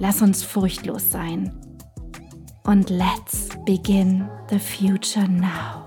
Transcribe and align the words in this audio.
Lass 0.00 0.22
uns 0.22 0.42
furchtlos 0.42 1.12
sein. 1.12 1.52
Und 2.64 2.90
let's 2.90 3.48
begin 3.64 4.28
the 4.50 4.58
future 4.58 5.28
now. 5.28 5.86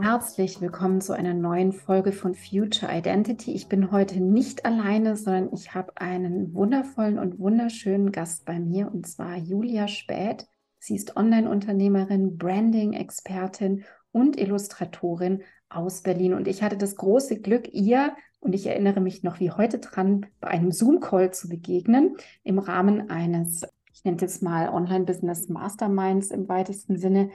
Herzlich 0.00 0.60
willkommen 0.60 1.00
zu 1.00 1.12
einer 1.12 1.32
neuen 1.32 1.72
Folge 1.72 2.10
von 2.10 2.34
Future 2.34 2.90
Identity. 2.92 3.54
Ich 3.54 3.68
bin 3.68 3.92
heute 3.92 4.20
nicht 4.20 4.66
alleine, 4.66 5.16
sondern 5.16 5.48
ich 5.52 5.74
habe 5.74 5.92
einen 5.96 6.52
wundervollen 6.52 7.20
und 7.20 7.38
wunderschönen 7.38 8.10
Gast 8.10 8.44
bei 8.44 8.58
mir 8.58 8.90
und 8.92 9.06
zwar 9.06 9.36
Julia 9.36 9.86
Späth. 9.86 10.48
Sie 10.80 10.96
ist 10.96 11.16
Online-Unternehmerin, 11.16 12.36
Branding-Expertin 12.36 13.84
und 14.10 14.38
Illustratorin 14.38 15.42
aus 15.68 16.02
Berlin. 16.02 16.34
Und 16.34 16.48
ich 16.48 16.62
hatte 16.62 16.76
das 16.76 16.96
große 16.96 17.40
Glück, 17.40 17.72
ihr 17.72 18.14
und 18.44 18.54
ich 18.54 18.66
erinnere 18.66 19.00
mich 19.00 19.22
noch 19.22 19.40
wie 19.40 19.50
heute 19.50 19.78
dran, 19.78 20.26
bei 20.40 20.48
einem 20.48 20.70
Zoom-Call 20.70 21.32
zu 21.32 21.48
begegnen 21.48 22.16
im 22.42 22.58
Rahmen 22.58 23.08
eines, 23.10 23.62
ich 23.90 24.04
nenne 24.04 24.18
es 24.20 24.42
mal 24.42 24.68
Online-Business 24.68 25.48
Masterminds 25.48 26.30
im 26.30 26.46
weitesten 26.46 26.98
Sinne. 26.98 27.30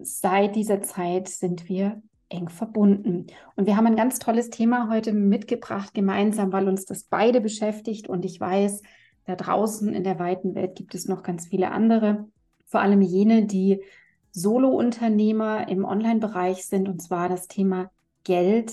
Seit 0.00 0.54
dieser 0.54 0.80
Zeit 0.80 1.28
sind 1.28 1.68
wir 1.68 2.00
eng 2.28 2.48
verbunden. 2.48 3.26
Und 3.56 3.66
wir 3.66 3.76
haben 3.76 3.88
ein 3.88 3.96
ganz 3.96 4.20
tolles 4.20 4.48
Thema 4.48 4.88
heute 4.88 5.12
mitgebracht, 5.12 5.92
gemeinsam, 5.92 6.52
weil 6.52 6.68
uns 6.68 6.84
das 6.84 7.02
beide 7.02 7.40
beschäftigt. 7.40 8.08
Und 8.08 8.24
ich 8.24 8.40
weiß, 8.40 8.82
da 9.26 9.34
draußen 9.34 9.92
in 9.92 10.04
der 10.04 10.20
weiten 10.20 10.54
Welt 10.54 10.76
gibt 10.76 10.94
es 10.94 11.08
noch 11.08 11.24
ganz 11.24 11.48
viele 11.48 11.72
andere, 11.72 12.28
vor 12.66 12.80
allem 12.80 13.02
jene, 13.02 13.46
die 13.46 13.82
Solo-Unternehmer 14.30 15.68
im 15.68 15.84
Online-Bereich 15.84 16.64
sind, 16.64 16.88
und 16.88 17.02
zwar 17.02 17.28
das 17.28 17.48
Thema 17.48 17.90
Geld 18.22 18.72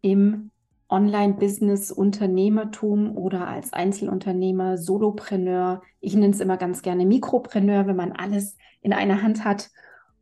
im 0.00 0.51
Online-Business, 0.92 1.90
Unternehmertum 1.90 3.16
oder 3.16 3.48
als 3.48 3.72
Einzelunternehmer, 3.72 4.76
Solopreneur. 4.76 5.82
Ich 6.00 6.14
nenne 6.14 6.34
es 6.34 6.40
immer 6.40 6.58
ganz 6.58 6.82
gerne 6.82 7.06
Mikropreneur, 7.06 7.86
wenn 7.86 7.96
man 7.96 8.12
alles 8.12 8.56
in 8.82 8.92
einer 8.92 9.22
Hand 9.22 9.42
hat. 9.44 9.70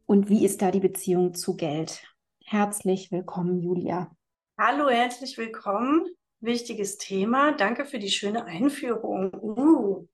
Und 0.06 0.28
wie 0.28 0.44
ist 0.44 0.62
da 0.62 0.71
die 0.71 0.81
Beziehung 0.81 1.34
zu 1.34 1.56
Geld? 1.56 2.05
Herzlich 2.44 3.11
willkommen, 3.11 3.59
Julia. 3.59 4.12
Hallo, 4.56 4.89
herzlich 4.89 5.37
willkommen. 5.39 6.05
Wichtiges 6.39 6.99
Thema. 6.99 7.53
Danke 7.53 7.84
für 7.84 7.99
die 7.99 8.11
schöne 8.11 8.44
Einführung. 8.44 9.33
Uh, 9.34 10.06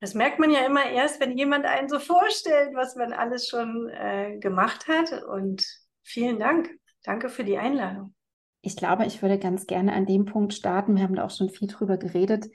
das 0.00 0.14
merkt 0.14 0.40
man 0.40 0.50
ja 0.50 0.66
immer 0.66 0.84
erst, 0.84 1.20
wenn 1.20 1.38
jemand 1.38 1.64
einen 1.64 1.88
so 1.88 2.00
vorstellt, 2.00 2.74
was 2.74 2.96
man 2.96 3.12
alles 3.12 3.48
schon 3.48 3.88
äh, 3.90 4.36
gemacht 4.38 4.88
hat. 4.88 5.22
Und 5.22 5.64
vielen 6.02 6.40
Dank. 6.40 6.70
Danke 7.04 7.28
für 7.28 7.44
die 7.44 7.56
Einladung. 7.56 8.15
Ich 8.66 8.74
glaube, 8.74 9.06
ich 9.06 9.22
würde 9.22 9.38
ganz 9.38 9.68
gerne 9.68 9.92
an 9.92 10.06
dem 10.06 10.24
Punkt 10.24 10.52
starten. 10.52 10.96
Wir 10.96 11.04
haben 11.04 11.14
da 11.14 11.24
auch 11.24 11.30
schon 11.30 11.50
viel 11.50 11.68
drüber 11.68 11.98
geredet. 11.98 12.50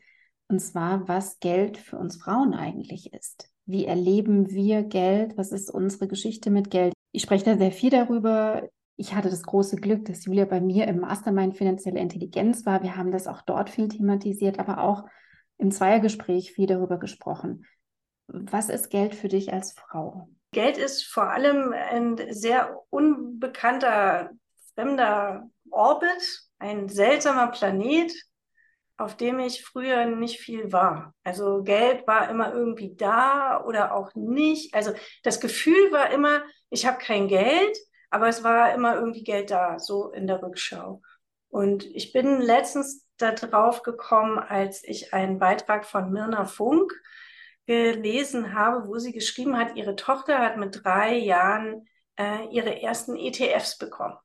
Und 0.50 0.60
zwar, 0.60 1.08
was 1.08 1.40
Geld 1.40 1.78
für 1.78 1.98
uns 1.98 2.22
Frauen 2.22 2.54
eigentlich 2.54 3.14
ist. 3.14 3.50
Wie 3.66 3.86
erleben 3.86 4.52
wir 4.52 4.84
Geld? 4.84 5.38
Was 5.38 5.54
ist 5.54 5.72
unsere 5.74 6.10
Geschichte 6.10 6.50
mit 6.50 6.70
Geld? 6.70 6.92
Ich 7.14 7.22
spreche 7.22 7.46
da 7.46 7.58
sehr 7.58 7.72
viel 7.72 7.92
darüber. 7.92 8.68
Ich 8.98 9.16
hatte 9.16 9.30
das 9.30 9.44
große 9.44 9.78
Glück, 9.78 10.04
dass 10.04 10.26
Julia 10.26 10.44
bei 10.44 10.60
mir 10.60 10.86
im 10.90 11.00
Mastermind 11.00 11.56
Finanzielle 11.56 12.02
Intelligenz 12.02 12.66
war. 12.66 12.84
Wir 12.84 12.98
haben 12.98 13.12
das 13.12 13.26
auch 13.26 13.42
dort 13.44 13.70
viel 13.70 13.88
thematisiert, 13.88 14.60
aber 14.60 14.84
auch 14.84 15.06
im 15.60 15.72
Zweiergespräch 15.72 16.52
viel 16.52 16.68
darüber 16.68 17.00
gesprochen. 17.00 17.66
Was 18.28 18.68
ist 18.68 18.90
Geld 18.90 19.16
für 19.16 19.30
dich 19.30 19.54
als 19.54 19.72
Frau? 19.72 20.28
Geld 20.52 20.78
ist 20.78 21.06
vor 21.06 21.30
allem 21.30 21.72
ein 21.72 22.18
sehr 22.32 22.78
unbekannter, 22.90 24.32
fremder 24.76 25.50
Orbit, 25.72 26.44
ein 26.60 26.90
seltsamer 26.90 27.48
Planet, 27.48 28.14
auf 28.98 29.18
dem 29.18 29.40
ich 29.40 29.64
früher 29.64 30.06
nicht 30.06 30.40
viel 30.40 30.72
war. 30.72 31.16
Also 31.24 31.64
Geld 31.64 32.06
war 32.06 32.30
immer 32.30 32.54
irgendwie 32.54 32.96
da 32.96 33.64
oder 33.66 33.96
auch 33.96 34.14
nicht. 34.16 34.76
Also 34.76 34.94
das 35.24 35.40
Gefühl 35.40 35.92
war 35.92 36.12
immer, 36.12 36.44
ich 36.70 36.86
habe 36.86 37.00
kein 37.00 37.28
Geld, 37.28 37.78
aber 38.12 38.28
es 38.28 38.44
war 38.44 38.74
immer 38.74 38.96
irgendwie 38.96 39.24
Geld 39.24 39.50
da, 39.50 39.80
so 39.80 40.12
in 40.12 40.28
der 40.28 40.44
Rückschau. 40.44 41.02
Und 41.50 41.84
ich 41.86 42.14
bin 42.14 42.42
letztens 42.42 43.08
darauf 43.18 43.84
gekommen, 43.84 44.40
als 44.40 44.84
ich 44.84 45.14
einen 45.14 45.40
Beitrag 45.40 45.86
von 45.86 46.12
Mirna 46.12 46.46
Funk 46.46 46.94
gelesen 47.66 48.54
habe, 48.54 48.88
wo 48.88 48.98
sie 48.98 49.12
geschrieben 49.12 49.58
hat, 49.58 49.76
ihre 49.76 49.96
Tochter 49.96 50.40
hat 50.40 50.58
mit 50.58 50.84
drei 50.84 51.18
Jahren 51.18 51.88
äh, 52.18 52.48
ihre 52.52 52.82
ersten 52.82 53.16
ETFs 53.16 53.78
bekommen. 53.78 54.18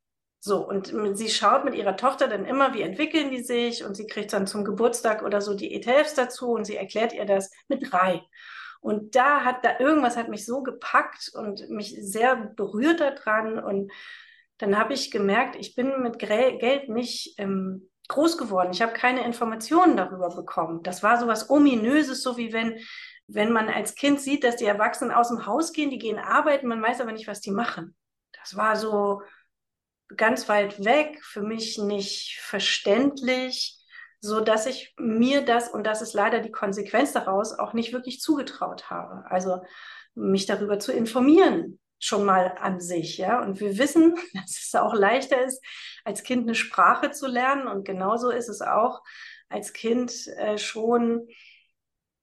So, 0.47 0.65
und 0.65 0.93
sie 1.19 1.29
schaut 1.29 1.65
mit 1.65 1.75
ihrer 1.75 1.97
Tochter 1.97 2.29
dann 2.29 2.45
immer, 2.45 2.73
wie 2.73 2.83
entwickeln 2.83 3.33
die 3.33 3.43
sich 3.43 3.83
und 3.83 3.97
sie 3.97 4.07
kriegt 4.07 4.33
dann 4.33 4.47
zum 4.47 4.65
Geburtstag 4.65 5.25
oder 5.25 5.41
so 5.41 5.55
die 5.55 5.75
ETFs 5.75 6.15
dazu 6.15 6.53
und 6.53 6.65
sie 6.65 6.77
erklärt 6.77 7.13
ihr 7.13 7.25
das 7.25 7.51
mit 7.67 7.91
drei. 7.91 8.23
Und 8.81 9.17
da 9.17 9.45
hat 9.45 9.65
da 9.65 9.81
irgendwas 9.81 10.17
hat 10.17 10.29
mich 10.29 10.47
so 10.47 10.63
gepackt 10.63 11.33
und 11.35 11.69
mich 11.69 11.97
sehr 11.99 12.37
berührt 12.37 13.01
daran. 13.01 13.59
Und 13.59 13.91
dann 14.59 14.79
habe 14.79 14.93
ich 14.93 15.11
gemerkt, 15.11 15.57
ich 15.57 15.75
bin 15.75 16.01
mit 16.01 16.21
Geld 16.21 16.89
nicht 16.91 17.35
ähm, 17.39 17.91
groß 18.07 18.39
geworden. 18.39 18.71
Ich 18.71 18.83
habe 18.83 18.93
keine 18.93 19.25
Informationen 19.25 19.97
darüber 19.97 20.29
bekommen. 20.29 20.85
Das 20.85 21.03
war 21.03 21.19
so 21.19 21.27
was 21.27 21.51
Ominöses, 21.51 22.23
so 22.23 22.37
wie 22.37 22.53
wenn, 22.53 22.79
wenn 23.27 23.53
man 23.53 23.69
als 23.69 23.97
Kind 23.97 24.21
sieht, 24.21 24.45
dass 24.45 24.55
die 24.55 24.67
Erwachsenen 24.67 25.11
aus 25.11 25.27
dem 25.27 25.45
Haus 25.45 25.73
gehen, 25.73 25.91
die 25.91 25.99
gehen 25.99 26.21
arbeiten, 26.21 26.69
man 26.69 26.81
weiß 26.81 27.01
aber 27.01 27.11
nicht, 27.11 27.27
was 27.27 27.41
die 27.41 27.51
machen. 27.51 27.97
Das 28.31 28.57
war 28.57 28.77
so, 28.77 29.23
ganz 30.17 30.49
weit 30.49 30.85
weg, 30.85 31.19
für 31.23 31.43
mich 31.43 31.79
nicht 31.79 32.39
verständlich, 32.41 33.77
so 34.21 34.41
dass 34.41 34.67
ich 34.67 34.95
mir 34.99 35.43
das, 35.43 35.69
und 35.69 35.87
das 35.87 36.03
ist 36.03 36.15
leider 36.15 36.41
die 36.41 36.51
Konsequenz 36.51 37.13
daraus, 37.13 37.59
auch 37.59 37.73
nicht 37.73 37.93
wirklich 37.93 38.21
zugetraut 38.21 38.91
habe. 38.91 39.25
Also 39.31 39.63
mich 40.15 40.47
darüber 40.47 40.79
zu 40.79 40.93
informieren, 40.93 41.79
schon 41.99 42.25
mal 42.25 42.57
an 42.59 42.81
sich, 42.81 43.19
ja. 43.19 43.43
Und 43.43 43.61
wir 43.61 43.79
wissen, 43.79 44.15
dass 44.35 44.51
es 44.51 44.75
auch 44.75 44.95
leichter 44.95 45.43
ist, 45.45 45.63
als 46.05 46.23
Kind 46.23 46.43
eine 46.45 46.55
Sprache 46.55 47.11
zu 47.11 47.27
lernen. 47.27 47.69
Und 47.69 47.85
genauso 47.85 48.31
ist 48.31 48.49
es 48.49 48.63
auch 48.63 49.03
als 49.49 49.73
Kind 49.73 50.27
äh, 50.39 50.59
schon 50.59 51.29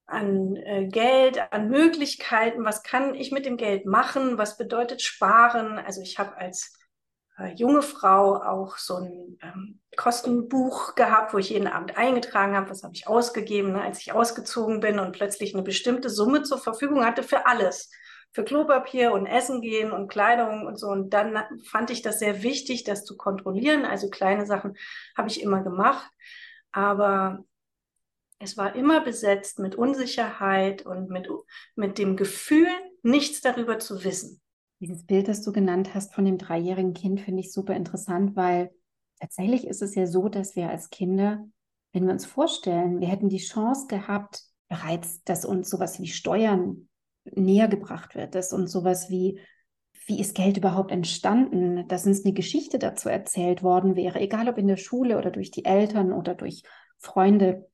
an 0.06 0.56
äh, 0.58 0.88
Geld, 0.88 1.40
an 1.52 1.70
Möglichkeiten. 1.70 2.66
Was 2.66 2.84
kann 2.84 3.16
ich 3.16 3.32
mit 3.32 3.46
dem 3.46 3.58
Geld 3.58 3.86
machen? 3.86 4.38
Was 4.38 4.58
bedeutet 4.58 5.02
sparen? 5.02 5.80
Also 5.80 6.02
ich 6.02 6.20
habe 6.20 6.38
als 6.38 6.78
äh, 7.44 7.54
junge 7.56 7.82
Frau 7.82 8.42
auch 8.42 8.78
so 8.78 8.96
ein 8.96 9.38
ähm, 9.42 9.80
Kostenbuch 9.96 10.96
gehabt, 10.96 11.34
wo 11.34 11.38
ich 11.38 11.50
jeden 11.50 11.68
Abend 11.68 11.98
eingetragen 11.98 12.56
habe, 12.56 12.70
was 12.70 12.84
habe 12.84 12.96
ich 12.96 13.08
ausgegeben, 13.08 13.74
ne, 13.74 13.82
als 13.82 14.00
ich 14.00 14.14
ausgezogen 14.14 14.80
bin 14.80 15.00
und 15.00 15.12
plötzlich 15.12 15.54
eine 15.54 15.64
bestimmte 15.64 16.10
Summe 16.10 16.44
zur 16.44 16.58
Verfügung 16.58 17.06
hatte 17.06 17.24
für 17.24 17.46
alles. 17.46 17.92
Für 18.32 18.44
Klopapier 18.44 19.12
und 19.12 19.28
Essen 19.28 19.62
gehen 19.62 19.92
und 19.92 20.08
Kleidung 20.08 20.66
und 20.66 20.80
so. 20.80 20.88
Und 20.88 21.12
dann 21.12 21.38
fand 21.66 21.92
ich 21.92 22.02
das 22.02 22.18
sehr 22.18 22.42
wichtig, 22.42 22.84
das 22.84 23.06
zu 23.06 23.16
kontrollieren. 23.16 23.86
Also 23.86 24.10
kleine 24.10 24.48
Sachen 24.48 24.76
habe 25.16 25.28
ich 25.28 25.42
immer 25.42 25.62
gemacht. 25.62 26.10
Aber 26.72 27.46
es 28.40 28.58
war 28.58 28.76
immer 28.76 29.02
besetzt 29.02 29.60
mit 29.60 29.76
Unsicherheit 29.76 30.84
und 30.84 31.10
mit, 31.10 31.30
mit 31.76 32.00
dem 32.00 32.18
Gefühl, 32.18 32.68
nichts 33.04 33.42
darüber 33.42 33.78
zu 33.78 34.04
wissen. 34.04 34.43
Dieses 34.84 35.06
Bild, 35.06 35.30
das 35.30 35.42
du 35.42 35.54
genannt 35.54 35.96
hast 35.96 36.14
von 36.14 36.26
dem 36.26 36.38
dreijährigen 36.38 36.94
Kind, 36.94 37.22
finde 37.22 37.40
ich 37.40 37.54
super 37.54 37.74
interessant, 37.74 38.36
weil 38.36 38.70
tatsächlich 39.22 39.66
ist 39.66 39.82
es 39.82 39.96
ja 39.96 40.06
so, 40.06 40.28
dass 40.28 40.58
wir 40.58 40.70
als 40.70 40.90
Kinder, 40.90 41.48
wenn 41.94 42.06
wir 42.06 42.12
uns 42.12 42.26
vorstellen, 42.26 43.00
wir 43.00 43.08
hätten 43.08 43.30
die 43.30 43.38
Chance 43.38 43.88
gehabt, 43.88 44.44
bereits, 44.68 45.24
dass 45.24 45.46
uns 45.46 45.70
sowas 45.70 46.02
wie 46.02 46.08
Steuern 46.08 46.90
näher 47.24 47.70
gebracht 47.70 48.14
wird, 48.14 48.36
dass 48.36 48.52
uns 48.52 48.74
sowas 48.74 49.10
wie, 49.10 49.40
wie 50.06 50.20
ist 50.20 50.36
Geld 50.36 50.58
überhaupt 50.58 50.92
entstanden, 50.92 51.88
dass 51.88 52.06
uns 52.06 52.26
eine 52.26 52.34
Geschichte 52.34 52.78
dazu 52.78 53.08
erzählt 53.08 53.64
worden 53.64 53.96
wäre, 53.96 54.20
egal 54.20 54.50
ob 54.50 54.58
in 54.58 54.68
der 54.68 54.76
Schule 54.76 55.18
oder 55.18 55.32
durch 55.32 55.50
die 55.50 55.64
Eltern 55.64 56.12
oder 56.12 56.36
durch 56.36 56.64
Freunde. 56.98 57.70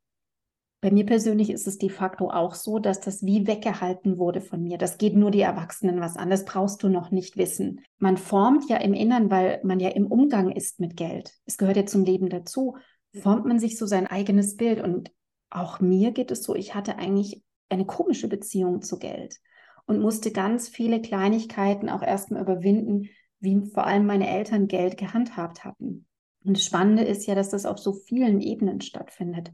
Bei 0.81 0.91
mir 0.91 1.05
persönlich 1.05 1.49
ist 1.49 1.67
es 1.67 1.77
de 1.77 1.89
facto 1.89 2.29
auch 2.29 2.55
so, 2.55 2.79
dass 2.79 3.01
das 3.01 3.25
wie 3.25 3.47
weggehalten 3.47 4.17
wurde 4.17 4.39
von 4.39 4.63
mir. 4.63 4.77
Das 4.77 4.97
geht 4.97 5.15
nur 5.15 5.29
die 5.29 5.41
Erwachsenen 5.41 5.99
was 5.99 6.15
an. 6.15 6.29
Das 6.29 6.45
brauchst 6.45 6.83
du 6.83 6.89
noch 6.89 7.11
nicht 7.11 7.35
wissen. 7.35 7.81
Man 7.97 8.15
formt 8.15 8.69
ja 8.69 8.77
im 8.77 8.93
Innern, 8.93 9.29
weil 9.29 9.59
man 9.63 9.81
ja 9.81 9.89
im 9.89 10.07
Umgang 10.07 10.51
ist 10.51 10.79
mit 10.79 10.95
Geld. 10.95 11.33
Es 11.45 11.57
gehört 11.57 11.75
ja 11.75 11.85
zum 11.85 12.05
Leben 12.05 12.29
dazu. 12.29 12.77
Formt 13.13 13.45
man 13.45 13.59
sich 13.59 13.77
so 13.77 13.85
sein 13.85 14.07
eigenes 14.07 14.55
Bild. 14.55 14.81
Und 14.81 15.11
auch 15.49 15.81
mir 15.81 16.11
geht 16.11 16.31
es 16.31 16.43
so, 16.43 16.55
ich 16.55 16.75
hatte 16.75 16.97
eigentlich 16.97 17.43
eine 17.67 17.85
komische 17.85 18.29
Beziehung 18.29 18.81
zu 18.81 18.99
Geld 18.99 19.37
und 19.85 19.99
musste 19.99 20.31
ganz 20.31 20.69
viele 20.69 21.01
Kleinigkeiten 21.01 21.89
auch 21.89 22.03
erstmal 22.03 22.41
überwinden, 22.41 23.09
wie 23.41 23.65
vor 23.73 23.85
allem 23.85 24.05
meine 24.05 24.29
Eltern 24.29 24.67
Geld 24.67 24.97
gehandhabt 24.97 25.65
hatten. 25.65 26.05
Und 26.45 26.55
das 26.55 26.63
Spannende 26.63 27.03
ist 27.03 27.25
ja, 27.25 27.35
dass 27.35 27.49
das 27.49 27.65
auf 27.65 27.79
so 27.79 27.93
vielen 27.93 28.39
Ebenen 28.39 28.81
stattfindet. 28.81 29.51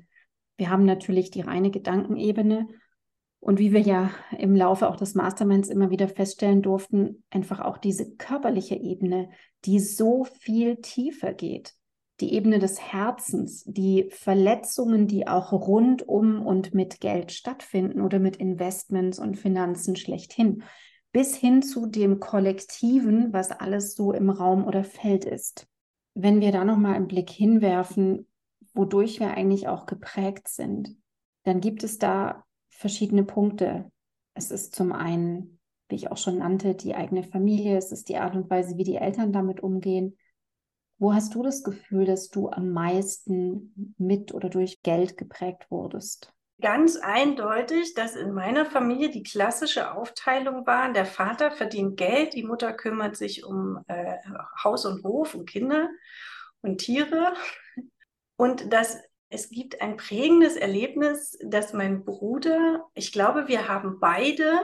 Wir 0.58 0.70
haben 0.70 0.86
natürlich 0.86 1.32
die 1.32 1.42
reine 1.42 1.72
Gedankenebene 1.72 2.68
und 3.40 3.60
wie 3.60 3.74
wir 3.74 3.82
ja 3.82 4.10
im 4.40 4.56
Laufe 4.56 4.90
auch 4.90 4.96
des 4.96 5.14
Masterminds 5.14 5.70
immer 5.70 5.92
wieder 5.92 6.08
feststellen 6.08 6.62
durften, 6.62 7.24
einfach 7.30 7.60
auch 7.60 7.78
diese 7.78 8.16
körperliche 8.16 8.76
Ebene, 8.76 9.30
die 9.66 9.80
so 9.80 10.24
viel 10.24 10.78
tiefer 10.78 11.34
geht. 11.34 11.74
Die 12.22 12.34
Ebene 12.34 12.60
des 12.60 12.82
Herzens, 12.82 13.64
die 13.66 14.10
Verletzungen, 14.10 15.06
die 15.08 15.28
auch 15.28 15.52
rund 15.52 16.08
um 16.08 16.46
und 16.46 16.74
mit 16.74 17.02
Geld 17.02 17.34
stattfinden 17.34 18.02
oder 18.02 18.20
mit 18.20 18.38
Investments 18.38 19.20
und 19.20 19.36
Finanzen 19.36 19.96
schlechthin, 19.96 20.64
bis 21.12 21.36
hin 21.36 21.62
zu 21.62 21.86
dem 21.86 22.20
Kollektiven, 22.20 23.32
was 23.32 23.52
alles 23.52 23.96
so 23.96 24.12
im 24.12 24.30
Raum 24.30 24.66
oder 24.66 24.84
Feld 24.84 25.24
ist. 25.24 25.68
Wenn 26.14 26.42
wir 26.42 26.52
da 26.52 26.66
nochmal 26.66 26.96
einen 26.96 27.08
Blick 27.08 27.30
hinwerfen, 27.30 28.28
wodurch 28.76 29.20
wir 29.20 29.32
eigentlich 29.32 29.68
auch 29.68 29.86
geprägt 29.86 30.48
sind, 30.48 30.96
dann 31.44 31.62
gibt 31.62 31.84
es 31.84 31.98
da 31.98 32.44
verschiedene 32.70 33.24
Punkte. 33.24 33.92
Es 34.34 34.52
ist 34.52 34.76
zum 34.76 34.92
einen, 34.92 35.60
wie 35.88 35.96
ich 35.96 36.12
auch 36.12 36.18
schon 36.18 36.40
nannte, 36.40 36.76
die 36.76 36.96
eigene 36.96 37.24
Familie, 37.24 37.78
es 37.78 37.92
ist 37.92 38.10
die 38.10 38.18
Art 38.18 38.36
und 38.36 38.50
Weise, 38.50 38.78
wie 38.78 38.84
die 38.84 38.98
Eltern 38.98 39.32
damit 39.32 39.62
umgehen. 39.62 40.18
Wo 40.98 41.14
hast 41.14 41.36
du 41.36 41.44
das 41.44 41.64
Gefühl, 41.64 42.06
dass 42.06 42.30
du 42.30 42.50
am 42.50 42.72
meisten 42.72 43.96
mit 43.98 44.34
oder 44.34 44.50
durch 44.50 44.82
Geld 44.82 45.18
geprägt 45.18 45.68
wurdest? 45.70 46.32
Ganz 46.62 46.96
eindeutig, 46.96 47.96
dass 47.96 48.16
in 48.16 48.32
meiner 48.32 48.66
Familie 48.66 49.10
die 49.10 49.24
klassische 49.24 49.94
Aufteilung 49.94 50.66
war, 50.66 50.92
der 50.94 51.06
Vater 51.06 51.52
verdient 51.52 51.98
Geld, 51.98 52.34
die 52.34 52.44
Mutter 52.44 52.72
kümmert 52.72 53.18
sich 53.18 53.44
um 53.44 53.84
äh, 53.88 54.18
Haus 54.64 54.86
und 54.86 55.04
Hof 55.04 55.36
und 55.36 55.50
Kinder 55.50 55.90
und 56.62 56.78
Tiere 56.78 57.34
und 58.38 58.72
dass 58.74 58.98
es 59.30 59.50
gibt 59.50 59.82
ein 59.82 59.98
prägendes 59.98 60.56
Erlebnis, 60.56 61.38
dass 61.44 61.74
mein 61.74 62.06
Bruder, 62.06 62.86
ich 62.94 63.12
glaube, 63.12 63.48
wir 63.48 63.68
haben 63.68 64.00
beide 64.00 64.60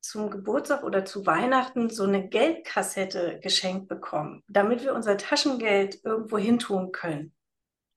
zum 0.00 0.30
Geburtstag 0.30 0.82
oder 0.82 1.04
zu 1.04 1.26
Weihnachten 1.26 1.88
so 1.88 2.04
eine 2.04 2.28
Geldkassette 2.28 3.40
geschenkt 3.40 3.88
bekommen, 3.88 4.42
damit 4.48 4.82
wir 4.82 4.94
unser 4.94 5.16
Taschengeld 5.16 6.04
irgendwo 6.04 6.38
hin 6.38 6.58
tun 6.58 6.92
können. 6.92 7.32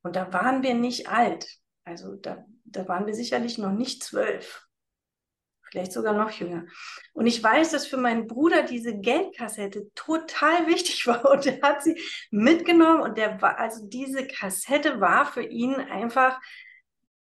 Und 0.04 0.16
da 0.16 0.32
waren 0.32 0.62
wir 0.64 0.76
nicht 0.76 1.10
alt. 1.10 1.48
Also 1.84 2.16
da, 2.16 2.46
da 2.64 2.88
waren 2.88 3.08
wir 3.08 3.16
sicherlich 3.16 3.58
noch 3.58 3.72
nicht 3.72 4.04
zwölf 4.04 4.65
vielleicht 5.75 5.92
sogar 5.92 6.13
noch 6.13 6.31
jünger. 6.31 6.66
Und 7.12 7.27
ich 7.27 7.44
weiß, 7.44 7.72
dass 7.72 7.86
für 7.86 7.98
meinen 7.98 8.27
Bruder 8.27 8.63
diese 8.63 8.98
Geldkassette 8.98 9.92
total 9.94 10.68
wichtig 10.68 11.06
war 11.06 11.30
und 11.30 11.45
er 11.45 11.62
hat 11.62 11.83
sie 11.83 12.00
mitgenommen 12.31 13.01
und 13.01 13.18
der 13.18 13.42
war, 13.42 13.60
also 13.60 13.86
diese 13.86 14.25
Kassette 14.25 15.01
war 15.01 15.25
für 15.25 15.44
ihn 15.44 15.75
einfach, 15.75 16.39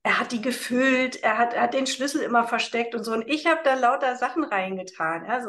er 0.03 0.19
hat 0.19 0.31
die 0.31 0.41
gefüllt, 0.43 1.23
er 1.23 1.39
hat, 1.39 1.55
er 1.55 1.63
hat 1.63 1.73
den 1.73 1.87
Schlüssel 1.87 2.21
immer 2.21 2.47
versteckt 2.47 2.93
und 2.93 3.03
so. 3.03 3.13
Und 3.13 3.27
ich 3.27 3.47
habe 3.47 3.61
da 3.63 3.73
lauter 3.73 4.15
Sachen 4.15 4.43
reingetan, 4.43 5.25
ja, 5.25 5.43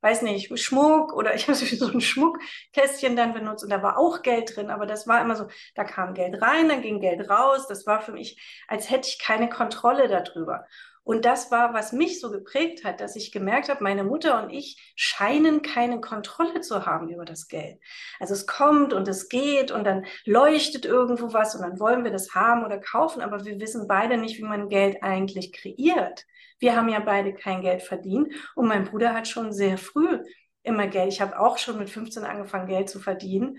weiß 0.00 0.22
nicht, 0.22 0.58
Schmuck 0.58 1.12
oder 1.12 1.32
ich 1.36 1.46
habe 1.46 1.54
so 1.54 1.86
ein 1.86 2.00
Schmuckkästchen 2.00 3.14
dann 3.14 3.32
benutzt 3.32 3.62
und 3.62 3.70
da 3.70 3.80
war 3.80 3.96
auch 3.96 4.22
Geld 4.22 4.56
drin, 4.56 4.70
aber 4.70 4.86
das 4.86 5.06
war 5.06 5.20
immer 5.20 5.36
so, 5.36 5.46
da 5.76 5.84
kam 5.84 6.14
Geld 6.14 6.42
rein, 6.42 6.68
dann 6.68 6.82
ging 6.82 6.98
Geld 6.98 7.30
raus. 7.30 7.68
Das 7.68 7.86
war 7.86 8.00
für 8.00 8.10
mich, 8.10 8.64
als 8.66 8.90
hätte 8.90 9.08
ich 9.08 9.20
keine 9.20 9.48
Kontrolle 9.48 10.08
darüber. 10.08 10.64
Und 11.02 11.24
das 11.24 11.50
war, 11.50 11.74
was 11.74 11.92
mich 11.92 12.20
so 12.20 12.30
geprägt 12.30 12.84
hat, 12.84 13.00
dass 13.00 13.16
ich 13.16 13.32
gemerkt 13.32 13.68
habe, 13.68 13.82
meine 13.82 14.04
Mutter 14.04 14.42
und 14.42 14.50
ich 14.50 14.92
scheinen 14.96 15.62
keine 15.62 16.00
Kontrolle 16.00 16.60
zu 16.60 16.86
haben 16.86 17.08
über 17.08 17.24
das 17.24 17.48
Geld. 17.48 17.78
Also 18.18 18.34
es 18.34 18.46
kommt 18.46 18.92
und 18.92 19.08
es 19.08 19.28
geht 19.28 19.70
und 19.70 19.84
dann 19.84 20.04
leuchtet 20.24 20.84
irgendwo 20.84 21.32
was 21.32 21.54
und 21.54 21.62
dann 21.62 21.80
wollen 21.80 22.04
wir 22.04 22.10
das 22.10 22.34
haben 22.34 22.64
oder 22.64 22.78
kaufen, 22.78 23.22
aber 23.22 23.44
wir 23.44 23.58
wissen 23.60 23.88
beide 23.88 24.18
nicht, 24.18 24.38
wie 24.38 24.44
man 24.44 24.68
Geld 24.68 25.02
eigentlich 25.02 25.52
kreiert. 25.52 26.26
Wir 26.58 26.76
haben 26.76 26.90
ja 26.90 27.00
beide 27.00 27.34
kein 27.34 27.62
Geld 27.62 27.82
verdient 27.82 28.32
und 28.54 28.68
mein 28.68 28.84
Bruder 28.84 29.14
hat 29.14 29.26
schon 29.26 29.52
sehr 29.52 29.78
früh 29.78 30.22
immer 30.62 30.86
Geld. 30.86 31.12
Ich 31.12 31.20
habe 31.20 31.38
auch 31.40 31.58
schon 31.58 31.78
mit 31.78 31.90
15 31.90 32.24
angefangen, 32.24 32.66
Geld 32.66 32.90
zu 32.90 33.00
verdienen. 33.00 33.58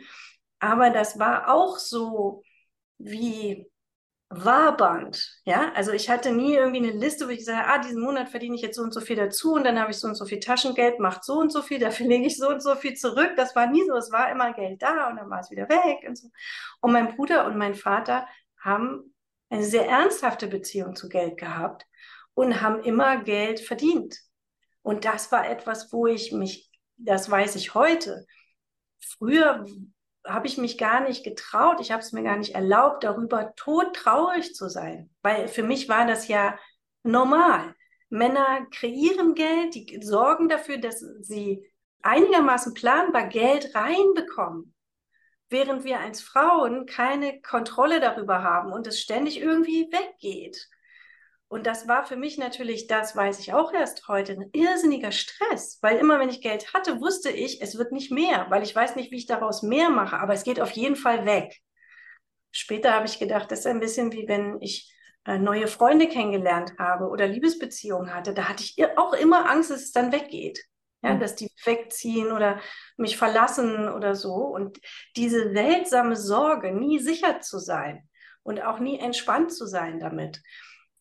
Aber 0.59 0.91
das 0.91 1.17
war 1.17 1.51
auch 1.51 1.79
so 1.79 2.43
wie 2.99 3.67
wabernd. 4.31 5.42
Ja, 5.45 5.72
also 5.75 5.92
ich 5.92 6.10
hatte 6.10 6.31
nie 6.31 6.56
irgendwie 6.56 6.78
eine 6.78 6.98
Liste, 6.98 7.28
wo 7.28 7.30
ich 7.30 7.45
sage, 7.45 7.68
ah, 7.68 7.78
diesen 7.80 8.01
Monat 8.01 8.30
verdiene 8.30 8.56
ich 8.56 8.62
jetzt 8.62 8.78
so 8.78 8.81
und 8.81 8.94
so 8.94 9.01
viel 9.01 9.18
dazu 9.18 9.54
und 9.54 9.66
dann 9.66 9.80
habe 9.80 9.92
ich 9.92 9.98
so 9.98 10.07
und 10.07 10.16
so 10.16 10.25
viel 10.25 10.39
Taschengeld, 10.39 11.00
macht 11.00 11.24
so 11.24 11.36
und 11.39 11.51
so 11.51 11.62
viel, 11.62 11.80
dafür 11.80 12.07
lege 12.07 12.25
ich 12.25 12.38
so 12.38 12.50
und 12.50 12.62
so 12.62 12.75
viel 12.75 12.95
zurück. 12.95 13.33
Das 13.36 13.56
war 13.56 13.68
nie 13.68 13.86
so. 13.86 13.95
Es 13.95 14.12
war 14.12 14.31
immer 14.31 14.54
Geld 14.54 14.81
da 14.81 15.10
und 15.10 15.18
dann 15.18 15.30
war 15.30 15.42
es 15.42 15.51
wieder 15.51 15.68
weg 15.69 16.07
und 16.07 16.18
so. 16.18 16.30
Und 16.80 16.94
mein 16.94 17.16
Bruder 17.16 17.45
und 17.45 17.57
mein 17.57 17.75
Vater 17.75 18.28
haben 18.60 19.13
eine 19.50 19.63
sehr 19.63 19.88
ernsthafte 19.88 20.48
Beziehung 20.48 20.95
zu 20.95 21.10
Geld 21.10 21.38
gehabt 21.38 21.86
und 22.34 22.62
haben 22.62 22.81
immer 22.84 23.18
Geld 23.18 23.60
verdient. 23.60 24.18
Und 24.81 25.06
das 25.06 25.31
war 25.31 25.48
etwas, 25.50 25.92
wo 25.92 26.07
ich 26.07 26.31
mich, 26.31 26.72
das 26.98 27.30
weiß 27.30 27.56
ich 27.56 27.74
heute, 27.75 28.25
früher 29.00 29.66
habe 30.25 30.47
ich 30.47 30.57
mich 30.57 30.77
gar 30.77 31.01
nicht 31.01 31.23
getraut, 31.23 31.79
ich 31.79 31.91
habe 31.91 32.01
es 32.01 32.12
mir 32.12 32.23
gar 32.23 32.38
nicht 32.38 32.56
erlaubt, 32.56 33.03
darüber 33.03 33.53
todtraurig 33.56 34.53
zu 34.53 34.69
sein, 34.69 35.10
weil 35.22 35.48
für 35.48 35.63
mich 35.63 35.89
war 35.89 36.05
das 36.05 36.27
ja 36.27 36.57
normal. 37.03 37.75
Männer 38.10 38.65
kreieren 38.72 39.36
Geld, 39.36 39.74
die 39.74 40.00
sorgen 40.03 40.50
dafür, 40.50 40.77
dass 40.77 41.00
sie 41.22 41.65
einigermaßen 42.01 42.74
planbar 42.74 43.27
Geld 43.27 43.74
reinbekommen, 43.74 44.74
während 45.50 45.84
wir 45.86 46.00
als 46.00 46.22
Frauen 46.22 46.86
keine 46.86 47.41
Kontrolle 47.41 48.00
darüber 48.00 48.43
haben 48.43 48.74
und 48.74 48.88
es 48.88 49.00
ständig 49.00 49.39
irgendwie 49.39 49.89
weggeht. 49.91 50.67
Und 51.51 51.67
das 51.67 51.86
war 51.86 52.05
für 52.05 52.15
mich 52.15 52.38
natürlich, 52.38 52.88
das 52.88 53.13
weiß 53.13 53.39
ich 53.39 53.53
auch 53.53 53.74
erst 53.74 54.08
heute, 54.08 54.31
ein 54.31 54.50
irrsinniger 54.53 55.12
Stress, 55.12 55.79
weil 55.81 55.98
immer 55.98 56.17
wenn 56.17 56.29
ich 56.29 56.39
Geld 56.39 56.74
hatte, 56.74 57.01
wusste 57.01 57.29
ich, 57.29 57.62
es 57.62 57.77
wird 57.77 57.91
nicht 57.91 58.10
mehr, 58.10 58.46
weil 58.50 58.63
ich 58.63 58.74
weiß 58.74 58.96
nicht, 58.96 59.12
wie 59.12 59.17
ich 59.17 59.25
daraus 59.25 59.62
mehr 59.62 59.89
mache, 59.89 60.17
aber 60.17 60.34
es 60.34 60.46
geht 60.46 60.62
auf 60.62 60.72
jeden 60.72 60.96
Fall 60.96 61.25
weg. 61.25 61.60
Später 62.51 62.93
habe 62.93 63.05
ich 63.05 63.20
gedacht, 63.20 63.51
das 63.51 63.60
ist 63.60 63.65
ein 63.65 63.81
bisschen 63.81 64.13
wie 64.13 64.29
wenn 64.29 64.62
ich 64.62 64.96
äh, 65.25 65.39
neue 65.39 65.67
Freunde 65.67 66.08
kennengelernt 66.08 66.72
habe 66.79 67.10
oder 67.10 67.27
Liebesbeziehungen 67.27 68.13
hatte. 68.13 68.34
Da 68.34 68.48
hatte 68.48 68.63
ich 68.63 68.77
auch 68.96 69.12
immer 69.12 69.51
Angst, 69.51 69.72
dass 69.72 69.81
es 69.81 69.91
dann 69.91 70.13
weggeht. 70.13 70.63
Ja, 71.03 71.15
mhm. 71.15 71.20
dass 71.20 71.36
die 71.36 71.51
wegziehen 71.65 72.31
oder 72.31 72.62
mich 72.96 73.17
verlassen 73.17 73.89
oder 73.89 74.15
so. 74.15 74.36
Und 74.36 74.79
diese 75.17 75.51
seltsame 75.51 76.15
Sorge, 76.15 76.72
nie 76.72 77.00
sicher 77.00 77.41
zu 77.41 77.60
sein 77.60 78.08
und 78.41 78.63
auch 78.63 78.79
nie 78.79 79.00
entspannt 79.00 79.51
zu 79.51 79.65
sein 79.65 80.00
damit. 80.00 80.41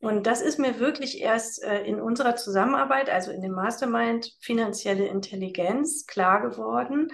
Und 0.01 0.27
das 0.27 0.41
ist 0.41 0.59
mir 0.59 0.81
wirklich 0.81 1.21
erst 1.21 1.63
äh, 1.63 1.83
in 1.85 2.01
unserer 2.01 2.35
Zusammenarbeit, 2.35 3.11
also 3.11 3.31
in 3.31 3.43
dem 3.43 3.53
Mastermind 3.53 4.35
finanzielle 4.41 5.07
Intelligenz, 5.07 6.07
klar 6.07 6.41
geworden, 6.41 7.09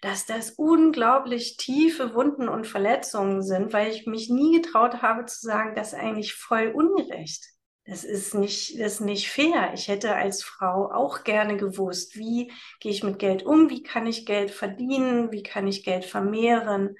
dass 0.00 0.24
das 0.24 0.52
unglaublich 0.52 1.58
tiefe 1.58 2.14
Wunden 2.14 2.48
und 2.48 2.66
Verletzungen 2.66 3.42
sind, 3.42 3.74
weil 3.74 3.90
ich 3.90 4.06
mich 4.06 4.30
nie 4.30 4.60
getraut 4.60 5.02
habe 5.02 5.26
zu 5.26 5.38
sagen, 5.40 5.74
das 5.74 5.92
ist 5.92 5.98
eigentlich 5.98 6.32
voll 6.32 6.68
ungerecht. 6.68 7.44
Das 7.84 8.04
ist 8.04 8.34
nicht, 8.34 8.80
das 8.80 8.94
ist 8.94 9.00
nicht 9.00 9.28
fair. 9.28 9.72
Ich 9.74 9.88
hätte 9.88 10.14
als 10.14 10.42
Frau 10.42 10.90
auch 10.90 11.24
gerne 11.24 11.58
gewusst, 11.58 12.16
wie 12.16 12.52
gehe 12.78 12.92
ich 12.92 13.02
mit 13.02 13.18
Geld 13.18 13.44
um, 13.44 13.68
wie 13.68 13.82
kann 13.82 14.06
ich 14.06 14.24
Geld 14.24 14.50
verdienen, 14.50 15.32
wie 15.32 15.42
kann 15.42 15.66
ich 15.66 15.84
Geld 15.84 16.06
vermehren. 16.06 16.96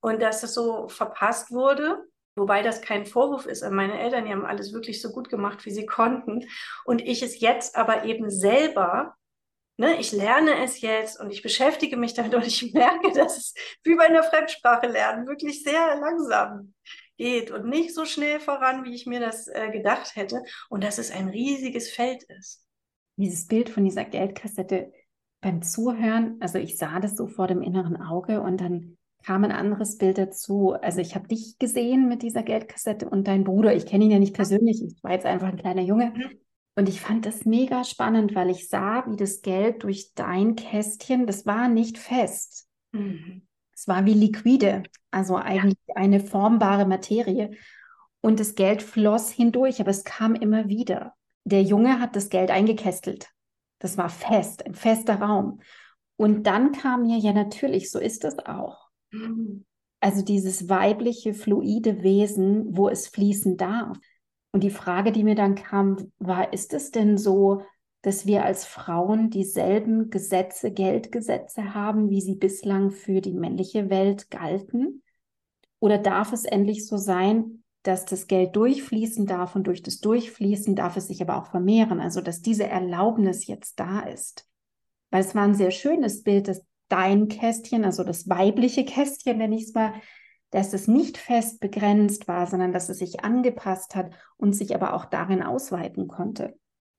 Und 0.00 0.20
dass 0.20 0.42
das 0.42 0.52
so 0.52 0.88
verpasst 0.88 1.50
wurde, 1.50 2.04
Wobei 2.36 2.62
das 2.62 2.82
kein 2.82 3.06
Vorwurf 3.06 3.46
ist 3.46 3.62
an 3.62 3.74
meine 3.74 3.98
Eltern, 3.98 4.24
die 4.24 4.32
haben 4.32 4.44
alles 4.44 4.72
wirklich 4.72 5.00
so 5.00 5.10
gut 5.10 5.28
gemacht, 5.28 5.64
wie 5.64 5.70
sie 5.70 5.86
konnten. 5.86 6.46
Und 6.84 7.00
ich 7.00 7.22
es 7.22 7.40
jetzt 7.40 7.76
aber 7.76 8.04
eben 8.04 8.30
selber 8.30 9.14
Ne, 9.76 9.98
ich 9.98 10.12
lerne 10.12 10.62
es 10.62 10.82
jetzt 10.82 11.18
und 11.18 11.32
ich 11.32 11.42
beschäftige 11.42 11.96
mich 11.96 12.14
damit 12.14 12.32
und 12.32 12.46
ich 12.46 12.72
merke, 12.74 13.10
dass 13.12 13.36
es 13.36 13.54
wie 13.82 13.96
bei 13.96 14.04
einer 14.04 14.22
Fremdsprache 14.22 14.86
lernen 14.86 15.26
wirklich 15.26 15.64
sehr 15.64 15.96
langsam 15.96 16.74
geht 17.16 17.50
und 17.50 17.66
nicht 17.66 17.92
so 17.92 18.04
schnell 18.04 18.38
voran, 18.38 18.84
wie 18.84 18.94
ich 18.94 19.06
mir 19.06 19.18
das 19.18 19.48
äh, 19.48 19.70
gedacht 19.70 20.14
hätte 20.14 20.42
und 20.68 20.84
dass 20.84 20.98
es 20.98 21.10
ein 21.10 21.28
riesiges 21.28 21.90
Feld 21.90 22.22
ist. 22.24 22.64
Dieses 23.16 23.46
Bild 23.46 23.68
von 23.68 23.84
dieser 23.84 24.04
Geldkassette 24.04 24.92
beim 25.40 25.62
Zuhören, 25.62 26.36
also 26.40 26.58
ich 26.58 26.78
sah 26.78 27.00
das 27.00 27.16
so 27.16 27.26
vor 27.26 27.48
dem 27.48 27.62
inneren 27.62 27.96
Auge 27.96 28.40
und 28.40 28.60
dann 28.60 28.96
kam 29.24 29.44
ein 29.44 29.52
anderes 29.52 29.98
Bild 29.98 30.18
dazu. 30.18 30.72
Also 30.72 31.00
ich 31.00 31.14
habe 31.14 31.28
dich 31.28 31.58
gesehen 31.58 32.08
mit 32.08 32.22
dieser 32.22 32.42
Geldkassette 32.42 33.08
und 33.08 33.26
dein 33.26 33.44
Bruder. 33.44 33.74
Ich 33.74 33.86
kenne 33.86 34.04
ihn 34.04 34.10
ja 34.10 34.18
nicht 34.18 34.34
persönlich, 34.34 34.82
ich 34.82 35.02
war 35.02 35.12
jetzt 35.12 35.26
einfach 35.26 35.48
ein 35.48 35.56
kleiner 35.56 35.82
Junge. 35.82 36.12
Mhm. 36.14 36.38
Und 36.76 36.88
ich 36.88 37.00
fand 37.00 37.24
das 37.24 37.44
mega 37.44 37.84
spannend, 37.84 38.34
weil 38.34 38.50
ich 38.50 38.68
sah, 38.68 39.04
wie 39.08 39.16
das 39.16 39.42
Geld 39.42 39.84
durch 39.84 40.12
dein 40.14 40.56
Kästchen, 40.56 41.26
das 41.26 41.46
war 41.46 41.68
nicht 41.68 41.98
fest. 41.98 42.68
Mhm. 42.92 43.46
Es 43.74 43.88
war 43.88 44.04
wie 44.06 44.14
liquide, 44.14 44.82
also 45.10 45.36
eigentlich 45.36 45.78
ja. 45.86 45.96
eine 45.96 46.20
formbare 46.20 46.86
Materie. 46.86 47.52
Und 48.20 48.40
das 48.40 48.54
Geld 48.54 48.82
floss 48.82 49.30
hindurch, 49.30 49.80
aber 49.80 49.90
es 49.90 50.04
kam 50.04 50.34
immer 50.34 50.68
wieder. 50.68 51.14
Der 51.44 51.62
Junge 51.62 52.00
hat 52.00 52.16
das 52.16 52.28
Geld 52.28 52.50
eingekästelt. 52.50 53.28
Das 53.78 53.98
war 53.98 54.08
fest, 54.08 54.64
ein 54.66 54.74
fester 54.74 55.16
Raum. 55.16 55.60
Und 56.16 56.44
dann 56.44 56.72
kam 56.72 57.02
mir 57.02 57.18
ja 57.18 57.32
natürlich, 57.32 57.90
so 57.90 57.98
ist 57.98 58.24
es 58.24 58.38
auch. 58.38 58.83
Also 60.00 60.22
dieses 60.22 60.68
weibliche, 60.68 61.34
fluide 61.34 62.02
Wesen, 62.02 62.76
wo 62.76 62.88
es 62.88 63.08
fließen 63.08 63.56
darf. 63.56 63.96
Und 64.52 64.62
die 64.62 64.70
Frage, 64.70 65.12
die 65.12 65.24
mir 65.24 65.34
dann 65.34 65.54
kam, 65.54 66.12
war, 66.18 66.52
ist 66.52 66.74
es 66.74 66.90
denn 66.90 67.16
so, 67.18 67.62
dass 68.02 68.26
wir 68.26 68.44
als 68.44 68.66
Frauen 68.66 69.30
dieselben 69.30 70.10
Gesetze, 70.10 70.70
Geldgesetze 70.70 71.72
haben, 71.72 72.10
wie 72.10 72.20
sie 72.20 72.34
bislang 72.34 72.90
für 72.90 73.22
die 73.22 73.32
männliche 73.32 73.88
Welt 73.88 74.30
galten? 74.30 75.02
Oder 75.80 75.98
darf 75.98 76.32
es 76.32 76.44
endlich 76.44 76.86
so 76.86 76.98
sein, 76.98 77.64
dass 77.82 78.04
das 78.04 78.26
Geld 78.26 78.56
durchfließen 78.56 79.26
darf 79.26 79.56
und 79.56 79.66
durch 79.66 79.82
das 79.82 80.00
Durchfließen 80.00 80.76
darf 80.76 80.98
es 80.98 81.06
sich 81.06 81.22
aber 81.22 81.36
auch 81.36 81.46
vermehren, 81.46 81.98
also 81.98 82.20
dass 82.20 82.42
diese 82.42 82.64
Erlaubnis 82.64 83.46
jetzt 83.46 83.80
da 83.80 84.00
ist? 84.00 84.46
Weil 85.10 85.22
es 85.22 85.34
war 85.34 85.44
ein 85.44 85.54
sehr 85.54 85.70
schönes 85.70 86.22
Bild, 86.22 86.48
dass 86.48 86.62
dein 86.88 87.28
Kästchen, 87.28 87.84
also 87.84 88.04
das 88.04 88.28
weibliche 88.28 88.84
Kästchen, 88.84 89.38
nenne 89.38 89.56
ich 89.56 89.64
es 89.64 89.74
mal, 89.74 89.92
dass 90.50 90.72
es 90.72 90.86
nicht 90.86 91.18
fest 91.18 91.60
begrenzt 91.60 92.28
war, 92.28 92.46
sondern 92.46 92.72
dass 92.72 92.88
es 92.88 92.98
sich 92.98 93.24
angepasst 93.24 93.96
hat 93.96 94.12
und 94.36 94.52
sich 94.54 94.74
aber 94.74 94.94
auch 94.94 95.04
darin 95.04 95.42
ausweiten 95.42 96.06
konnte. 96.06 96.56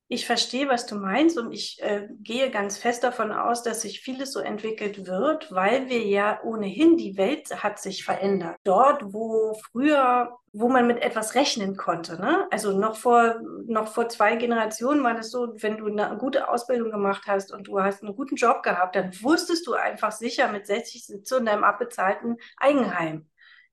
Ich 0.07 0.27
verstehe, 0.27 0.69
was 0.69 0.85
du 0.85 0.95
meinst 0.95 1.35
und 1.39 1.51
ich 1.51 1.81
äh, 1.81 2.07
gehe 2.21 2.51
ganz 2.51 2.77
fest 2.77 3.03
davon 3.03 3.31
aus, 3.31 3.63
dass 3.63 3.81
sich 3.81 4.01
vieles 4.01 4.33
so 4.33 4.39
entwickelt 4.39 5.07
wird, 5.07 5.51
weil 5.51 5.89
wir 5.89 6.05
ja 6.05 6.39
ohnehin 6.43 6.95
die 6.95 7.17
Welt 7.17 7.63
hat 7.63 7.79
sich 7.79 8.05
verändert. 8.05 8.55
Dort, 8.63 9.01
wo 9.13 9.57
früher, 9.71 10.37
wo 10.53 10.69
man 10.69 10.85
mit 10.85 11.01
etwas 11.01 11.33
rechnen 11.33 11.75
konnte, 11.75 12.21
ne? 12.21 12.47
Also 12.51 12.77
noch 12.77 12.97
vor 12.97 13.39
noch 13.65 13.87
vor 13.87 14.07
zwei 14.07 14.35
Generationen 14.35 15.03
war 15.03 15.15
das 15.15 15.31
so, 15.31 15.55
wenn 15.55 15.77
du 15.77 15.87
eine 15.87 16.17
gute 16.19 16.49
Ausbildung 16.49 16.91
gemacht 16.91 17.23
hast 17.25 17.51
und 17.51 17.67
du 17.67 17.81
hast 17.81 18.03
einen 18.03 18.15
guten 18.15 18.35
Job 18.35 18.61
gehabt, 18.61 18.95
dann 18.95 19.11
wusstest 19.23 19.65
du 19.65 19.73
einfach 19.73 20.11
sicher 20.11 20.51
mit 20.51 20.67
60 20.67 21.03
Sitze 21.03 21.37
in 21.37 21.45
deinem 21.47 21.63
abbezahlten 21.63 22.37
Eigenheim. 22.57 23.25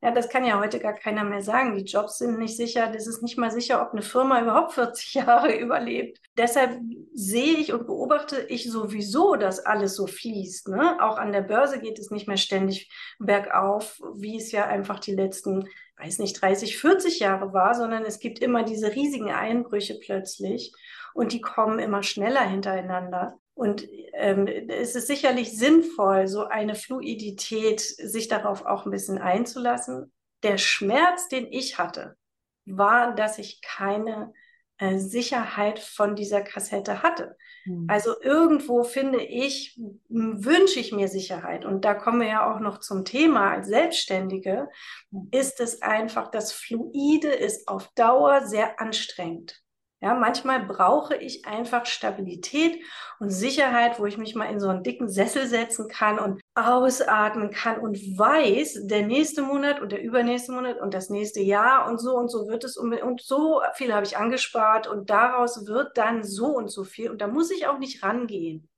Ja, 0.04 0.10
das 0.10 0.28
kann 0.28 0.44
ja 0.44 0.58
heute 0.58 0.80
gar 0.80 0.94
keiner 0.94 1.22
mehr 1.22 1.42
sagen. 1.42 1.76
Die 1.76 1.84
Jobs 1.84 2.18
sind 2.18 2.36
nicht 2.36 2.56
sicher. 2.56 2.90
Das 2.92 3.06
ist 3.06 3.22
nicht 3.22 3.38
mal 3.38 3.52
sicher, 3.52 3.80
ob 3.80 3.92
eine 3.92 4.02
Firma 4.02 4.40
überhaupt 4.42 4.72
40 4.72 5.14
Jahre 5.14 5.56
überlebt. 5.56 6.18
Deshalb 6.36 6.80
sehe 7.14 7.56
ich 7.58 7.72
und 7.72 7.86
beobachte 7.86 8.40
ich 8.48 8.68
sowieso, 8.68 9.36
dass 9.36 9.60
alles 9.60 9.94
so 9.94 10.08
fließt. 10.08 10.68
Ne? 10.68 11.00
Auch 11.00 11.18
an 11.18 11.30
der 11.30 11.42
Börse 11.42 11.78
geht 11.78 12.00
es 12.00 12.10
nicht 12.10 12.26
mehr 12.26 12.36
ständig 12.36 12.90
bergauf, 13.20 14.00
wie 14.16 14.36
es 14.36 14.50
ja 14.50 14.66
einfach 14.66 14.98
die 14.98 15.14
letzten, 15.14 15.68
weiß 15.98 16.18
nicht, 16.18 16.42
30, 16.42 16.78
40 16.78 17.20
Jahre 17.20 17.52
war, 17.52 17.76
sondern 17.76 18.04
es 18.04 18.18
gibt 18.18 18.40
immer 18.40 18.64
diese 18.64 18.92
riesigen 18.92 19.30
Einbrüche 19.30 20.00
plötzlich 20.02 20.74
und 21.14 21.32
die 21.32 21.40
kommen 21.40 21.78
immer 21.78 22.02
schneller 22.02 22.42
hintereinander. 22.42 23.38
Und 23.54 23.86
ähm, 24.14 24.46
es 24.46 24.94
ist 24.94 25.06
sicherlich 25.06 25.56
sinnvoll, 25.56 26.26
so 26.26 26.44
eine 26.44 26.74
Fluidität, 26.74 27.80
sich 27.80 28.28
darauf 28.28 28.64
auch 28.64 28.86
ein 28.86 28.90
bisschen 28.90 29.18
einzulassen. 29.18 30.12
Der 30.42 30.58
Schmerz, 30.58 31.28
den 31.28 31.46
ich 31.50 31.78
hatte, 31.78 32.16
war, 32.64 33.14
dass 33.14 33.38
ich 33.38 33.60
keine 33.60 34.32
äh, 34.78 34.98
Sicherheit 34.98 35.78
von 35.78 36.16
dieser 36.16 36.40
Kassette 36.40 37.02
hatte. 37.02 37.36
Mhm. 37.66 37.86
Also 37.88 38.20
irgendwo 38.20 38.82
finde 38.84 39.22
ich, 39.22 39.78
wünsche 40.08 40.80
ich 40.80 40.92
mir 40.92 41.08
Sicherheit. 41.08 41.64
Und 41.64 41.84
da 41.84 41.94
kommen 41.94 42.20
wir 42.20 42.28
ja 42.28 42.52
auch 42.52 42.58
noch 42.58 42.80
zum 42.80 43.04
Thema 43.04 43.52
als 43.52 43.68
Selbstständige, 43.68 44.68
mhm. 45.10 45.28
ist 45.30 45.60
es 45.60 45.82
einfach, 45.82 46.30
das 46.30 46.52
Fluide 46.52 47.28
ist 47.28 47.68
auf 47.68 47.92
Dauer 47.94 48.46
sehr 48.46 48.80
anstrengend. 48.80 49.61
Ja, 50.02 50.14
manchmal 50.14 50.66
brauche 50.66 51.14
ich 51.14 51.46
einfach 51.46 51.86
Stabilität 51.86 52.82
und 53.20 53.30
Sicherheit, 53.30 54.00
wo 54.00 54.06
ich 54.06 54.18
mich 54.18 54.34
mal 54.34 54.46
in 54.46 54.58
so 54.58 54.66
einen 54.68 54.82
dicken 54.82 55.08
Sessel 55.08 55.46
setzen 55.46 55.86
kann 55.86 56.18
und 56.18 56.40
ausatmen 56.56 57.52
kann 57.52 57.78
und 57.78 57.96
weiß, 58.18 58.88
der 58.88 59.06
nächste 59.06 59.42
Monat 59.42 59.80
und 59.80 59.92
der 59.92 60.02
übernächste 60.02 60.50
Monat 60.50 60.80
und 60.80 60.92
das 60.92 61.08
nächste 61.08 61.40
Jahr 61.40 61.88
und 61.88 61.98
so 61.98 62.16
und 62.16 62.28
so 62.30 62.48
wird 62.48 62.64
es 62.64 62.76
und 62.76 63.22
so 63.22 63.62
viel 63.74 63.94
habe 63.94 64.04
ich 64.04 64.16
angespart 64.16 64.88
und 64.88 65.08
daraus 65.08 65.68
wird 65.68 65.96
dann 65.96 66.24
so 66.24 66.46
und 66.46 66.68
so 66.68 66.82
viel 66.82 67.08
und 67.08 67.20
da 67.20 67.28
muss 67.28 67.52
ich 67.52 67.68
auch 67.68 67.78
nicht 67.78 68.02
rangehen. 68.02 68.68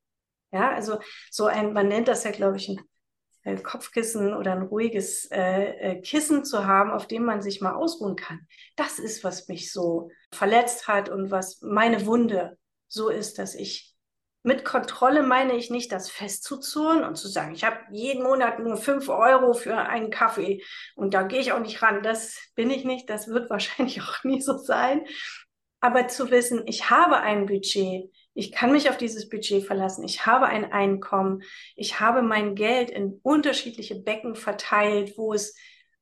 Ja, 0.53 0.73
also 0.73 0.99
so 1.31 1.47
ein, 1.47 1.73
man 1.73 1.89
nennt 1.89 2.07
das 2.09 2.25
ja, 2.25 2.33
glaube 2.33 2.59
ich, 2.59 2.69
ein 2.69 2.81
Kopfkissen 3.63 4.35
oder 4.35 4.53
ein 4.53 4.63
ruhiges 4.63 5.31
äh, 5.31 5.93
äh, 5.93 6.01
Kissen 6.01 6.45
zu 6.45 6.67
haben, 6.67 6.91
auf 6.91 7.07
dem 7.07 7.25
man 7.25 7.43
sich 7.43 7.61
mal 7.61 7.75
ausruhen 7.75 8.17
kann. 8.17 8.47
Das 8.77 8.99
ist, 8.99 9.23
was 9.23 9.49
mich 9.49 9.73
so 9.73 10.11
verletzt 10.33 10.89
hat 10.89 11.11
und 11.11 11.31
was 11.31 11.61
meine 11.61 12.07
Wunde 12.07 12.57
so 12.89 13.11
ist, 13.11 13.39
dass 13.39 13.55
ich 13.55 13.95
mit 14.43 14.65
Kontrolle 14.65 15.23
meine 15.23 15.55
ich 15.55 15.71
nicht, 15.71 15.91
das 15.91 16.11
festzuzurren 16.11 17.03
und 17.03 17.17
zu 17.17 17.29
sagen, 17.29 17.55
ich 17.55 17.65
habe 17.65 17.79
jeden 17.93 18.23
Monat 18.23 18.59
nur 18.59 18.77
fünf 18.77 19.09
Euro 19.09 19.55
für 19.55 19.77
einen 19.77 20.11
Kaffee 20.11 20.63
und 20.97 21.15
da 21.15 21.23
gehe 21.23 21.41
ich 21.41 21.53
auch 21.53 21.61
nicht 21.61 21.81
ran. 21.83 22.03
Das 22.03 22.39
bin 22.55 22.71
ich 22.71 22.85
nicht, 22.85 23.09
das 23.09 23.29
wird 23.29 23.49
wahrscheinlich 23.51 24.03
auch 24.03 24.23
nie 24.23 24.41
so 24.41 24.59
sein. 24.59 25.07
Aber 25.81 26.09
zu 26.09 26.31
wissen, 26.31 26.63
ich 26.67 26.91
habe 26.91 27.17
ein 27.17 27.47
Budget, 27.47 28.11
ich 28.35 28.53
kann 28.53 28.73
mich 28.73 28.91
auf 28.91 28.97
dieses 28.97 29.29
Budget 29.29 29.65
verlassen. 29.65 30.05
Ich 30.05 30.27
habe 30.27 30.47
ein 30.47 30.73
Einkommen. 30.73 31.43
Ich 31.77 32.01
habe 32.01 32.23
mein 32.23 32.55
Geld 32.55 32.91
in 32.91 33.21
unterschiedliche 33.23 33.95
Becken 33.95 34.35
verteilt, 34.35 35.17
wo 35.17 35.33
es 35.33 35.57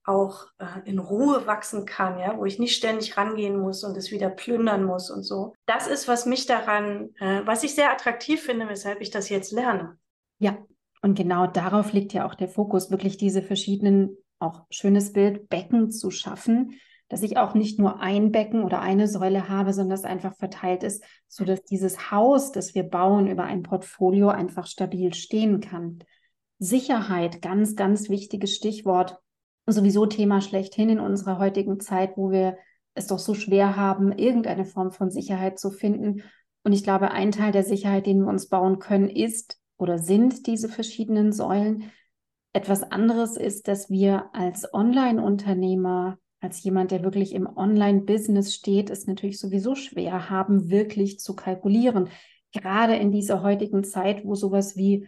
auch 0.05 0.47
äh, 0.59 0.67
in 0.85 0.99
Ruhe 0.99 1.47
wachsen 1.47 1.87
kann, 1.87 2.19
ja, 2.19 2.37
wo 2.37 2.45
ich 2.45 2.59
nicht 2.59 2.75
ständig 2.75 3.17
rangehen 3.17 3.59
muss 3.61 3.85
und 3.85 3.97
es 3.97 4.11
wieder 4.11 4.31
plündern 4.31 4.85
muss 4.85 5.11
und 5.11 5.23
so. 5.23 5.55
Das 5.67 5.87
ist, 5.87 6.09
was 6.09 6.27
mich 6.27 6.47
daran, 6.47 7.11
äh, 7.21 7.43
was 7.45 7.63
ich 7.63 7.75
sehr 7.75 7.93
attraktiv 7.93 8.43
finde, 8.43 8.69
weshalb 8.69 9.01
ich 9.01 9.11
das 9.11 9.29
jetzt 9.29 9.53
lerne. 9.53 9.99
Ja, 10.39 10.59
und 11.03 11.15
genau 11.15 11.47
darauf 11.47 11.93
liegt 11.93 12.13
ja 12.13 12.27
auch 12.27 12.35
der 12.35 12.49
Fokus, 12.49 12.91
wirklich 12.91 13.17
diese 13.17 13.43
verschiedenen, 13.43 14.17
auch 14.41 14.65
schönes 14.71 15.13
Bild, 15.13 15.49
Becken 15.49 15.93
zu 15.93 16.11
schaffen, 16.11 16.81
dass 17.13 17.23
ich 17.23 17.37
auch 17.37 17.53
nicht 17.53 17.79
nur 17.79 18.01
ein 18.01 18.33
Becken 18.33 18.65
oder 18.65 18.81
eine 18.81 19.07
Säule 19.07 19.51
habe, 19.51 19.75
sondern 19.75 19.91
dass 19.91 20.05
einfach 20.05 20.35
verteilt 20.35 20.83
ist, 20.83 21.05
sodass 21.29 21.63
dieses 21.63 22.11
Haus, 22.11 22.53
das 22.53 22.75
wir 22.75 22.85
bauen 22.85 23.27
über 23.27 23.45
ein 23.45 23.63
Portfolio, 23.63 24.31
einfach 24.31 24.67
stabil 24.67 25.13
stehen 25.13 25.61
kann. 25.61 25.99
Sicherheit, 26.59 27.43
ganz, 27.43 27.77
ganz 27.77 28.09
wichtiges 28.09 28.55
Stichwort. 28.55 29.19
Sowieso 29.67 30.07
Thema 30.07 30.41
schlechthin 30.41 30.89
in 30.89 31.01
unserer 31.01 31.39
heutigen 31.39 31.81
Zeit, 31.81 32.17
wo 32.17 32.31
wir 32.31 32.57
es 32.95 33.09
doch 33.09 33.19
so 33.19 33.35
schwer 33.35 33.77
haben, 33.77 34.11
irgendeine 34.13 34.65
Form 34.65 34.91
von 34.91 35.11
Sicherheit 35.11 35.59
zu 35.59 35.71
finden. 35.71 36.23
Und 36.65 36.73
ich 36.73 36.83
glaube, 36.83 37.11
ein 37.11 37.31
Teil 37.31 37.53
der 37.53 37.65
Sicherheit, 37.65 38.07
den 38.07 38.21
wir 38.21 38.29
uns 38.29 38.49
bauen 38.49 38.79
können, 38.79 39.11
ist 39.11 39.61
oder 39.77 39.99
sind 39.99 40.47
diese 40.47 40.71
verschiedenen 40.71 41.33
Säulen. 41.33 41.93
Etwas 42.55 42.83
anderes 42.83 43.37
ist, 43.37 43.69
dass 43.69 43.91
wir 43.91 44.31
als 44.33 44.73
Online-Unternehmer 44.73 46.17
als 46.43 46.63
jemand, 46.65 46.91
der 46.91 47.05
wirklich 47.05 47.35
im 47.35 47.47
Online-Business 47.47 48.53
steht, 48.53 48.91
es 48.91 49.07
natürlich 49.07 49.39
sowieso 49.39 49.77
schwer 49.77 50.29
haben, 50.29 50.71
wirklich 50.71 51.21
zu 51.21 51.37
kalkulieren. 51.37 52.09
Gerade 52.53 52.97
in 52.97 53.13
dieser 53.13 53.43
heutigen 53.43 53.85
Zeit, 53.85 54.25
wo 54.25 54.35
sowas 54.35 54.77
wie 54.77 55.07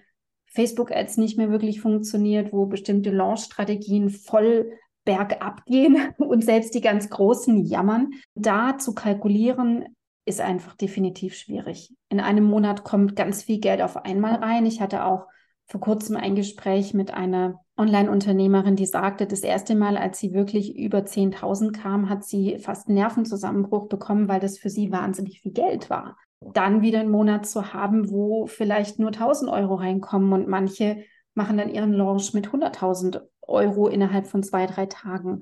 Facebook-Ads 0.53 1.17
nicht 1.17 1.37
mehr 1.37 1.51
wirklich 1.51 1.81
funktioniert, 1.81 2.53
wo 2.53 2.67
bestimmte 2.67 3.11
Launch-Strategien 3.11 4.11
voll 4.11 4.71
bergab 5.05 5.67
gehen 5.67 6.15
und 6.19 6.45
selbst 6.45 6.73
die 6.75 6.81
ganz 6.81 7.11
Großen 7.11 7.65
jammern, 7.65 8.13
da 8.37 8.79
zu 8.79 8.95
kalkulieren, 8.95 9.87
ist 10.27 10.41
einfach 10.41 10.77
definitiv 10.77 11.35
schwierig. 11.35 11.93
In 12.11 12.21
einem 12.21 12.45
Monat 12.45 12.85
kommt 12.85 13.17
ganz 13.17 13.43
viel 13.43 13.59
Geld 13.59 13.83
auf 13.83 13.97
einmal 13.97 14.37
rein. 14.37 14.67
Ich 14.67 14.81
hatte 14.81 15.05
auch 15.05 15.27
vor 15.67 15.81
kurzem 15.81 16.17
ein 16.17 16.35
Gespräch 16.35 16.95
mit 16.95 17.13
einer 17.13 17.61
Online-Unternehmerin, 17.77 18.77
die 18.77 18.87
sagte, 18.87 19.27
das 19.27 19.41
erste 19.41 19.75
Mal, 19.75 19.97
als 19.97 20.19
sie 20.19 20.33
wirklich 20.33 20.77
über 20.77 20.99
10.000 20.99 21.73
kam, 21.73 22.09
hat 22.09 22.25
sie 22.25 22.59
fast 22.59 22.89
einen 22.89 22.97
Nervenzusammenbruch 22.97 23.89
bekommen, 23.89 24.29
weil 24.29 24.41
das 24.41 24.59
für 24.59 24.71
sie 24.71 24.93
wahnsinnig 24.93 25.41
viel 25.41 25.53
Geld 25.53 25.91
war. 25.91 26.17
dann 26.53 26.83
wieder 26.83 27.01
einen 27.01 27.11
Monat 27.11 27.47
zu 27.47 27.73
haben, 27.73 28.11
wo 28.11 28.47
vielleicht 28.47 28.99
nur 28.99 29.09
1000 29.09 29.51
Euro 29.51 29.77
reinkommen 29.77 30.31
und 30.35 30.47
manche 30.47 31.03
machen 31.33 31.57
dann 31.57 31.71
ihren 31.71 31.95
Launch 31.95 32.35
mit 32.35 32.49
100.000 32.49 33.23
Euro 33.41 33.89
innerhalb 33.89 34.27
von 34.27 34.43
zwei, 34.43 34.67
drei 34.67 34.85
Tagen. 34.85 35.41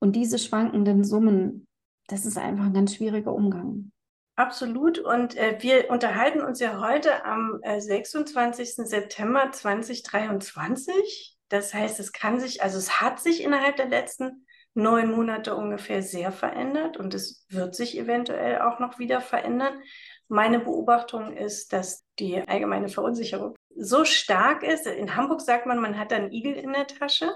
Und 0.00 0.16
diese 0.16 0.38
schwankenden 0.38 1.02
Summen, 1.02 1.66
das 2.08 2.26
ist 2.26 2.36
einfach 2.36 2.66
ein 2.66 2.74
ganz 2.74 2.94
schwieriger 2.94 3.34
Umgang. 3.34 3.90
Absolut. 4.36 4.98
Und 4.98 5.36
äh, 5.36 5.58
wir 5.60 5.90
unterhalten 5.90 6.40
uns 6.40 6.58
ja 6.58 6.80
heute 6.80 7.24
am 7.24 7.60
äh, 7.62 7.80
26. 7.80 8.74
September 8.76 9.50
2023. 9.52 11.36
Das 11.48 11.72
heißt, 11.72 12.00
es 12.00 12.12
kann 12.12 12.40
sich, 12.40 12.62
also 12.62 12.78
es 12.78 13.00
hat 13.00 13.20
sich 13.20 13.42
innerhalb 13.42 13.76
der 13.76 13.88
letzten 13.88 14.46
neun 14.74 15.12
Monate 15.12 15.54
ungefähr 15.54 16.02
sehr 16.02 16.32
verändert 16.32 16.96
und 16.96 17.14
es 17.14 17.46
wird 17.48 17.76
sich 17.76 17.96
eventuell 17.96 18.60
auch 18.60 18.80
noch 18.80 18.98
wieder 18.98 19.20
verändern. 19.20 19.80
Meine 20.26 20.58
Beobachtung 20.58 21.36
ist, 21.36 21.72
dass 21.72 22.04
die 22.18 22.40
allgemeine 22.48 22.88
Verunsicherung 22.88 23.54
so 23.76 24.04
stark 24.04 24.64
ist. 24.64 24.86
In 24.86 25.14
Hamburg 25.14 25.42
sagt 25.42 25.66
man, 25.66 25.78
man 25.80 25.96
hat 25.96 26.12
einen 26.12 26.32
Igel 26.32 26.54
in 26.54 26.72
der 26.72 26.88
Tasche. 26.88 27.30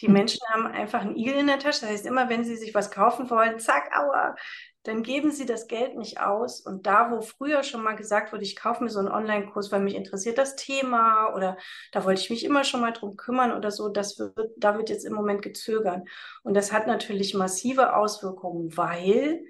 Die 0.00 0.06
hm. 0.06 0.14
Menschen 0.14 0.40
haben 0.50 0.66
einfach 0.66 1.02
einen 1.02 1.16
Igel 1.16 1.34
in 1.34 1.46
der 1.46 1.58
Tasche. 1.58 1.82
Das 1.82 1.90
heißt, 1.90 2.06
immer 2.06 2.30
wenn 2.30 2.44
sie 2.44 2.56
sich 2.56 2.74
was 2.74 2.90
kaufen 2.90 3.28
wollen, 3.28 3.58
zack, 3.58 3.90
aua, 3.94 4.34
dann 4.88 5.02
geben 5.02 5.30
sie 5.30 5.44
das 5.44 5.66
Geld 5.66 5.96
nicht 5.96 6.20
aus. 6.20 6.60
Und 6.60 6.86
da, 6.86 7.10
wo 7.10 7.20
früher 7.20 7.62
schon 7.62 7.82
mal 7.82 7.94
gesagt 7.94 8.32
wurde, 8.32 8.42
ich 8.42 8.56
kaufe 8.56 8.82
mir 8.82 8.88
so 8.88 8.98
einen 8.98 9.08
Online-Kurs, 9.08 9.70
weil 9.70 9.80
mich 9.80 9.94
interessiert 9.94 10.38
das 10.38 10.56
Thema 10.56 11.34
oder 11.34 11.58
da 11.92 12.04
wollte 12.04 12.22
ich 12.22 12.30
mich 12.30 12.44
immer 12.44 12.64
schon 12.64 12.80
mal 12.80 12.92
drum 12.92 13.16
kümmern 13.16 13.52
oder 13.52 13.70
so, 13.70 13.90
das 13.90 14.18
wird, 14.18 14.34
da 14.56 14.76
wird 14.76 14.88
jetzt 14.88 15.04
im 15.04 15.12
Moment 15.12 15.42
gezögert. 15.42 16.08
Und 16.42 16.54
das 16.54 16.72
hat 16.72 16.86
natürlich 16.86 17.34
massive 17.34 17.94
Auswirkungen, 17.94 18.76
weil 18.76 19.44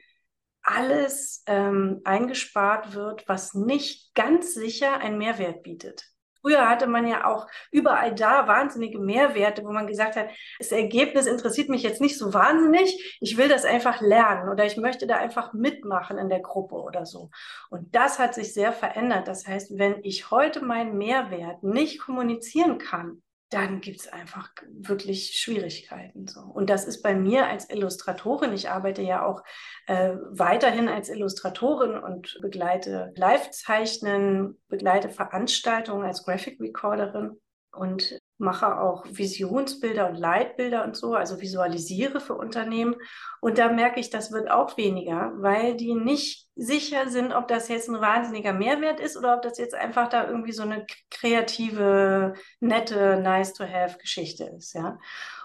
alles 0.62 1.44
ähm, 1.46 2.00
eingespart 2.04 2.94
wird, 2.94 3.28
was 3.28 3.54
nicht 3.54 4.14
ganz 4.14 4.54
sicher 4.54 4.98
einen 4.98 5.18
Mehrwert 5.18 5.62
bietet. 5.62 6.10
Früher 6.40 6.68
hatte 6.68 6.86
man 6.86 7.06
ja 7.06 7.26
auch 7.26 7.46
überall 7.70 8.14
da 8.14 8.46
wahnsinnige 8.46 8.98
Mehrwerte, 8.98 9.64
wo 9.64 9.72
man 9.72 9.86
gesagt 9.86 10.16
hat, 10.16 10.28
das 10.58 10.72
Ergebnis 10.72 11.26
interessiert 11.26 11.68
mich 11.68 11.82
jetzt 11.82 12.00
nicht 12.00 12.18
so 12.18 12.32
wahnsinnig, 12.34 13.18
ich 13.20 13.36
will 13.36 13.48
das 13.48 13.64
einfach 13.64 14.00
lernen 14.00 14.48
oder 14.48 14.64
ich 14.64 14.76
möchte 14.76 15.06
da 15.06 15.16
einfach 15.16 15.52
mitmachen 15.52 16.18
in 16.18 16.28
der 16.28 16.40
Gruppe 16.40 16.76
oder 16.76 17.06
so. 17.06 17.30
Und 17.70 17.94
das 17.94 18.18
hat 18.18 18.34
sich 18.34 18.54
sehr 18.54 18.72
verändert. 18.72 19.28
Das 19.28 19.46
heißt, 19.46 19.78
wenn 19.78 19.96
ich 20.02 20.30
heute 20.30 20.64
meinen 20.64 20.96
Mehrwert 20.96 21.62
nicht 21.62 22.00
kommunizieren 22.00 22.78
kann, 22.78 23.22
dann 23.50 23.80
gibt 23.80 24.00
es 24.00 24.08
einfach 24.08 24.50
wirklich 24.70 25.38
Schwierigkeiten. 25.38 26.26
So. 26.26 26.40
Und 26.40 26.68
das 26.68 26.84
ist 26.84 27.02
bei 27.02 27.14
mir 27.14 27.46
als 27.46 27.70
Illustratorin. 27.70 28.52
Ich 28.52 28.68
arbeite 28.68 29.02
ja 29.02 29.24
auch 29.24 29.42
äh, 29.86 30.16
weiterhin 30.30 30.88
als 30.88 31.08
Illustratorin 31.08 31.96
und 31.96 32.38
begleite 32.42 33.12
Live-Zeichnen, 33.16 34.60
begleite 34.68 35.08
Veranstaltungen 35.08 36.04
als 36.04 36.24
Graphic 36.24 36.60
Recorderin 36.60 37.40
und 37.72 38.17
mache 38.38 38.80
auch 38.80 39.04
Visionsbilder 39.10 40.08
und 40.08 40.16
Leitbilder 40.16 40.84
und 40.84 40.96
so, 40.96 41.14
also 41.14 41.40
visualisiere 41.40 42.20
für 42.20 42.34
Unternehmen. 42.34 42.96
Und 43.40 43.58
da 43.58 43.70
merke 43.70 44.00
ich, 44.00 44.10
das 44.10 44.32
wird 44.32 44.50
auch 44.50 44.76
weniger, 44.76 45.32
weil 45.36 45.76
die 45.76 45.94
nicht 45.94 46.48
sicher 46.54 47.08
sind, 47.08 47.32
ob 47.32 47.48
das 47.48 47.68
jetzt 47.68 47.88
ein 47.88 48.00
wahnsinniger 48.00 48.52
Mehrwert 48.52 49.00
ist 49.00 49.16
oder 49.16 49.36
ob 49.36 49.42
das 49.42 49.58
jetzt 49.58 49.74
einfach 49.74 50.08
da 50.08 50.28
irgendwie 50.28 50.52
so 50.52 50.62
eine 50.62 50.86
kreative, 51.10 52.34
nette, 52.60 53.20
nice 53.20 53.52
to 53.54 53.64
have 53.64 53.98
Geschichte 53.98 54.44
ist, 54.56 54.74
ja. 54.74 54.98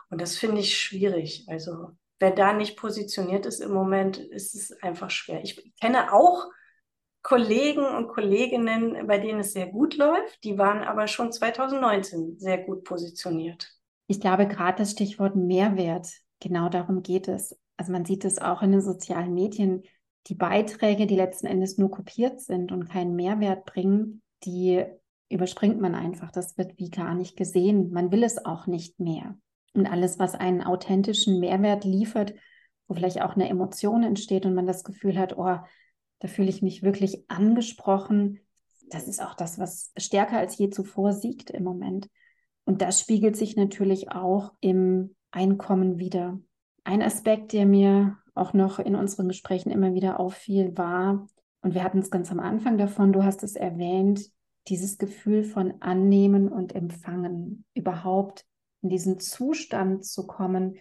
Und 0.09 0.21
das 0.21 0.37
finde 0.37 0.61
ich 0.61 0.77
schwierig. 0.79 1.45
Also, 1.49 1.89
wer 2.19 2.31
da 2.31 2.53
nicht 2.53 2.77
positioniert 2.77 3.45
ist 3.47 3.59
im 3.59 3.73
Moment, 3.73 4.17
ist 4.17 4.53
es 4.53 4.71
einfach 4.83 5.09
schwer. 5.09 5.41
Ich 5.43 5.73
kenne 5.81 6.13
auch 6.13 6.45
Kollegen 7.23 7.85
und 7.85 8.09
Kolleginnen, 8.09 9.07
bei 9.07 9.17
denen 9.17 9.39
es 9.39 9.53
sehr 9.53 9.67
gut 9.67 9.95
läuft. 9.95 10.43
Die 10.43 10.57
waren 10.57 10.83
aber 10.83 11.07
schon 11.07 11.31
2019 11.31 12.37
sehr 12.37 12.59
gut 12.59 12.83
positioniert. 12.83 13.69
Ich 14.07 14.19
glaube, 14.19 14.45
gerade 14.45 14.79
das 14.79 14.91
Stichwort 14.91 15.35
Mehrwert, 15.35 16.09
genau 16.41 16.67
darum 16.67 17.01
geht 17.01 17.29
es. 17.29 17.57
Also 17.77 17.93
man 17.93 18.05
sieht 18.05 18.25
es 18.25 18.39
auch 18.39 18.61
in 18.61 18.73
den 18.73 18.81
sozialen 18.81 19.33
Medien. 19.33 19.83
Die 20.27 20.35
Beiträge, 20.35 21.07
die 21.07 21.15
letzten 21.15 21.47
Endes 21.47 21.77
nur 21.77 21.89
kopiert 21.89 22.41
sind 22.41 22.71
und 22.71 22.89
keinen 22.89 23.15
Mehrwert 23.15 23.65
bringen, 23.65 24.21
die 24.43 24.83
überspringt 25.29 25.79
man 25.79 25.95
einfach. 25.95 26.31
Das 26.31 26.57
wird 26.57 26.77
wie 26.77 26.89
gar 26.89 27.15
nicht 27.15 27.37
gesehen. 27.37 27.91
Man 27.91 28.11
will 28.11 28.23
es 28.23 28.45
auch 28.45 28.67
nicht 28.67 28.99
mehr. 28.99 29.37
Und 29.73 29.87
alles, 29.87 30.19
was 30.19 30.35
einen 30.35 30.61
authentischen 30.61 31.39
Mehrwert 31.39 31.85
liefert, 31.85 32.33
wo 32.87 32.93
vielleicht 32.93 33.21
auch 33.21 33.35
eine 33.35 33.49
Emotion 33.49 34.03
entsteht 34.03 34.45
und 34.45 34.53
man 34.53 34.67
das 34.67 34.83
Gefühl 34.83 35.17
hat, 35.17 35.37
oh, 35.37 35.57
da 36.23 36.29
fühle 36.29 36.49
ich 36.49 36.61
mich 36.61 36.83
wirklich 36.83 37.29
angesprochen. 37.29 38.39
Das 38.89 39.09
ist 39.09 39.21
auch 39.21 39.35
das, 39.35 39.59
was 39.59 39.91
stärker 39.97 40.37
als 40.37 40.57
je 40.57 40.69
zuvor 40.69 41.11
siegt 41.11 41.49
im 41.49 41.65
Moment. 41.65 42.09
Und 42.63 42.81
das 42.81 43.01
spiegelt 43.01 43.35
sich 43.35 43.57
natürlich 43.57 44.13
auch 44.13 44.53
im 44.61 45.15
Einkommen 45.31 45.99
wieder. 45.99 46.39
Ein 46.85 47.01
Aspekt, 47.01 47.51
der 47.51 47.65
mir 47.65 48.17
auch 48.35 48.53
noch 48.53 48.79
in 48.79 48.95
unseren 48.95 49.27
Gesprächen 49.27 49.69
immer 49.69 49.95
wieder 49.95 50.17
auffiel, 50.17 50.77
war, 50.77 51.27
und 51.61 51.73
wir 51.73 51.83
hatten 51.83 51.99
es 51.99 52.09
ganz 52.09 52.31
am 52.31 52.39
Anfang 52.39 52.77
davon, 52.77 53.11
du 53.11 53.25
hast 53.25 53.43
es 53.43 53.57
erwähnt, 53.57 54.31
dieses 54.69 54.97
Gefühl 54.97 55.43
von 55.43 55.81
Annehmen 55.81 56.47
und 56.47 56.73
Empfangen, 56.73 57.65
überhaupt 57.73 58.45
in 58.81 58.87
diesen 58.87 59.19
Zustand 59.19 60.05
zu 60.05 60.25
kommen, 60.25 60.77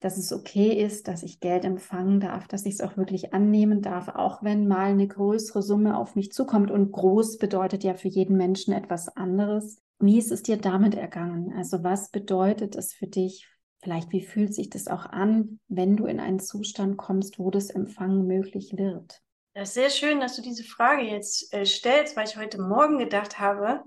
dass 0.00 0.16
es 0.16 0.32
okay 0.32 0.72
ist, 0.72 1.08
dass 1.08 1.22
ich 1.22 1.40
Geld 1.40 1.64
empfangen 1.64 2.20
darf, 2.20 2.46
dass 2.46 2.66
ich 2.66 2.74
es 2.74 2.80
auch 2.80 2.96
wirklich 2.96 3.34
annehmen 3.34 3.82
darf, 3.82 4.08
auch 4.08 4.42
wenn 4.42 4.68
mal 4.68 4.90
eine 4.90 5.08
größere 5.08 5.62
Summe 5.62 5.96
auf 5.96 6.14
mich 6.14 6.32
zukommt. 6.32 6.70
Und 6.70 6.92
groß 6.92 7.38
bedeutet 7.38 7.82
ja 7.82 7.94
für 7.94 8.08
jeden 8.08 8.36
Menschen 8.36 8.72
etwas 8.72 9.08
anderes. 9.16 9.78
Wie 9.98 10.18
ist 10.18 10.30
es 10.30 10.42
dir 10.42 10.56
damit 10.56 10.94
ergangen? 10.94 11.52
Also 11.56 11.82
was 11.82 12.10
bedeutet 12.10 12.76
es 12.76 12.92
für 12.92 13.08
dich? 13.08 13.48
Vielleicht, 13.82 14.12
wie 14.12 14.22
fühlt 14.22 14.54
sich 14.54 14.70
das 14.70 14.88
auch 14.88 15.06
an, 15.06 15.60
wenn 15.68 15.96
du 15.96 16.06
in 16.06 16.20
einen 16.20 16.40
Zustand 16.40 16.96
kommst, 16.96 17.38
wo 17.38 17.50
das 17.50 17.70
Empfangen 17.70 18.26
möglich 18.26 18.74
wird? 18.76 19.20
Das 19.54 19.70
ist 19.70 19.74
sehr 19.74 19.90
schön, 19.90 20.20
dass 20.20 20.36
du 20.36 20.42
diese 20.42 20.62
Frage 20.62 21.02
jetzt 21.02 21.52
äh, 21.52 21.64
stellst, 21.64 22.16
weil 22.16 22.28
ich 22.28 22.36
heute 22.36 22.60
Morgen 22.60 22.98
gedacht 22.98 23.40
habe, 23.40 23.82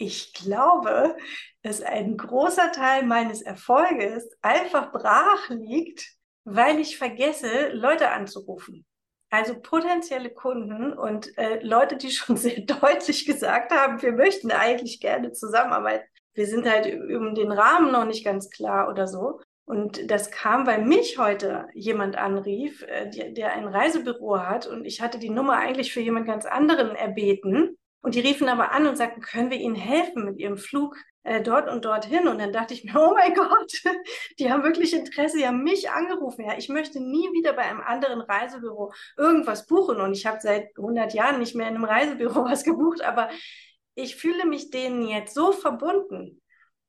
ich 0.00 0.32
glaube, 0.32 1.14
dass 1.62 1.82
ein 1.82 2.16
großer 2.16 2.72
Teil 2.72 3.04
meines 3.04 3.42
Erfolges 3.42 4.30
einfach 4.40 4.92
brach 4.92 5.50
liegt, 5.50 6.14
weil 6.44 6.80
ich 6.80 6.96
vergesse, 6.96 7.68
Leute 7.72 8.10
anzurufen. 8.10 8.86
Also 9.28 9.60
potenzielle 9.60 10.30
Kunden 10.30 10.94
und 10.94 11.36
äh, 11.36 11.62
Leute, 11.62 11.98
die 11.98 12.10
schon 12.10 12.36
sehr 12.38 12.60
deutlich 12.62 13.26
gesagt 13.26 13.72
haben, 13.72 14.00
wir 14.00 14.12
möchten 14.12 14.50
eigentlich 14.50 15.00
gerne 15.00 15.32
zusammenarbeiten. 15.32 16.08
Wir 16.32 16.46
sind 16.46 16.68
halt 16.68 16.86
um 16.86 17.34
den 17.34 17.52
Rahmen 17.52 17.92
noch 17.92 18.06
nicht 18.06 18.24
ganz 18.24 18.48
klar 18.48 18.88
oder 18.88 19.06
so. 19.06 19.40
Und 19.66 20.10
das 20.10 20.30
kam, 20.30 20.66
weil 20.66 20.82
mich 20.82 21.18
heute 21.18 21.66
jemand 21.74 22.16
anrief, 22.16 22.82
äh, 22.82 23.10
der, 23.10 23.32
der 23.32 23.52
ein 23.52 23.68
Reisebüro 23.68 24.38
hat 24.40 24.66
und 24.66 24.86
ich 24.86 25.02
hatte 25.02 25.18
die 25.18 25.30
Nummer 25.30 25.58
eigentlich 25.58 25.92
für 25.92 26.00
jemand 26.00 26.26
ganz 26.26 26.46
anderen 26.46 26.96
erbeten. 26.96 27.76
Und 28.02 28.14
die 28.14 28.20
riefen 28.20 28.48
aber 28.48 28.72
an 28.72 28.86
und 28.86 28.96
sagten, 28.96 29.20
können 29.20 29.50
wir 29.50 29.58
Ihnen 29.58 29.74
helfen 29.74 30.24
mit 30.24 30.38
Ihrem 30.38 30.56
Flug 30.56 30.96
äh, 31.22 31.42
dort 31.42 31.68
und 31.68 31.84
dorthin? 31.84 32.28
Und 32.28 32.38
dann 32.38 32.52
dachte 32.52 32.72
ich 32.72 32.84
mir, 32.84 32.94
oh 32.96 33.14
mein 33.14 33.34
Gott, 33.34 33.72
die 34.38 34.50
haben 34.50 34.62
wirklich 34.62 34.94
Interesse, 34.94 35.38
die 35.38 35.46
haben 35.46 35.62
mich 35.62 35.90
angerufen. 35.90 36.44
Ja, 36.44 36.56
ich 36.56 36.68
möchte 36.68 37.00
nie 37.00 37.28
wieder 37.32 37.52
bei 37.52 37.62
einem 37.62 37.80
anderen 37.80 38.20
Reisebüro 38.20 38.92
irgendwas 39.16 39.66
buchen. 39.66 40.00
Und 40.00 40.12
ich 40.12 40.26
habe 40.26 40.38
seit 40.40 40.68
100 40.76 41.12
Jahren 41.12 41.38
nicht 41.38 41.54
mehr 41.54 41.68
in 41.68 41.74
einem 41.74 41.84
Reisebüro 41.84 42.44
was 42.44 42.64
gebucht, 42.64 43.02
aber 43.02 43.28
ich 43.94 44.16
fühle 44.16 44.46
mich 44.46 44.70
denen 44.70 45.06
jetzt 45.06 45.34
so 45.34 45.52
verbunden 45.52 46.40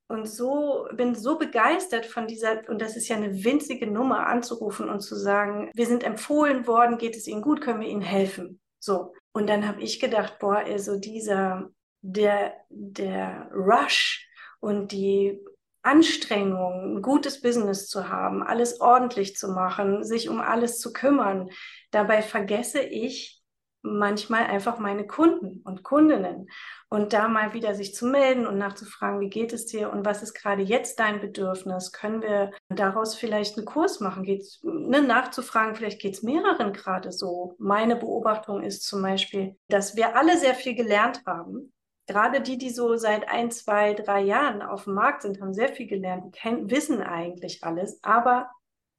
und 0.07 0.27
so 0.27 0.87
bin 0.93 1.15
so 1.15 1.37
begeistert 1.37 2.05
von 2.05 2.27
dieser 2.27 2.67
und 2.69 2.81
das 2.81 2.97
ist 2.97 3.07
ja 3.07 3.15
eine 3.15 3.43
winzige 3.43 3.87
Nummer 3.87 4.27
anzurufen 4.27 4.89
und 4.89 4.99
zu 4.99 5.15
sagen, 5.15 5.71
wir 5.73 5.85
sind 5.85 6.03
empfohlen 6.03 6.67
worden, 6.67 6.97
geht 6.97 7.15
es 7.15 7.27
Ihnen 7.27 7.41
gut, 7.41 7.61
können 7.61 7.79
wir 7.79 7.87
Ihnen 7.87 8.01
helfen. 8.01 8.59
So 8.79 9.13
und 9.33 9.47
dann 9.47 9.67
habe 9.67 9.81
ich 9.81 9.99
gedacht, 9.99 10.39
boah, 10.39 10.57
also 10.57 10.99
dieser, 10.99 11.69
der, 12.01 12.53
der 12.69 13.49
Rush 13.53 14.27
und 14.59 14.91
die 14.91 15.39
Anstrengung, 15.83 16.97
ein 16.97 17.01
gutes 17.01 17.41
Business 17.41 17.87
zu 17.87 18.09
haben, 18.09 18.43
alles 18.43 18.81
ordentlich 18.81 19.35
zu 19.35 19.47
machen, 19.47 20.03
sich 20.03 20.29
um 20.29 20.39
alles 20.39 20.79
zu 20.79 20.93
kümmern. 20.93 21.49
Dabei 21.89 22.21
vergesse 22.21 22.81
ich, 22.81 23.40
manchmal 23.83 24.45
einfach 24.45 24.79
meine 24.79 25.05
Kunden 25.05 25.61
und 25.63 25.83
Kundinnen 25.83 26.49
und 26.89 27.13
da 27.13 27.27
mal 27.27 27.53
wieder 27.53 27.75
sich 27.75 27.95
zu 27.95 28.05
melden 28.05 28.45
und 28.45 28.57
nachzufragen, 28.57 29.19
wie 29.19 29.29
geht 29.29 29.53
es 29.53 29.65
dir 29.65 29.91
und 29.91 30.05
was 30.05 30.21
ist 30.21 30.33
gerade 30.33 30.61
jetzt 30.61 30.99
dein 30.99 31.19
Bedürfnis? 31.19 31.91
Können 31.91 32.21
wir 32.21 32.51
daraus 32.69 33.15
vielleicht 33.15 33.57
einen 33.57 33.65
Kurs 33.65 33.99
machen? 33.99 34.23
Geht's, 34.23 34.61
ne, 34.63 35.01
nachzufragen, 35.01 35.75
vielleicht 35.75 36.01
geht 36.01 36.15
es 36.15 36.23
mehreren 36.23 36.73
gerade 36.73 37.11
so. 37.11 37.55
Meine 37.57 37.95
Beobachtung 37.95 38.61
ist 38.61 38.83
zum 38.83 39.01
Beispiel, 39.01 39.55
dass 39.67 39.95
wir 39.95 40.15
alle 40.15 40.37
sehr 40.37 40.55
viel 40.55 40.75
gelernt 40.75 41.23
haben. 41.25 41.73
Gerade 42.07 42.41
die, 42.41 42.57
die 42.57 42.71
so 42.71 42.97
seit 42.97 43.29
ein, 43.29 43.51
zwei, 43.51 43.93
drei 43.93 44.21
Jahren 44.21 44.61
auf 44.61 44.83
dem 44.83 44.95
Markt 44.95 45.21
sind, 45.21 45.39
haben 45.39 45.53
sehr 45.53 45.69
viel 45.69 45.87
gelernt, 45.87 46.33
kennen, 46.33 46.69
wissen 46.69 47.01
eigentlich 47.01 47.63
alles, 47.63 48.03
aber 48.03 48.49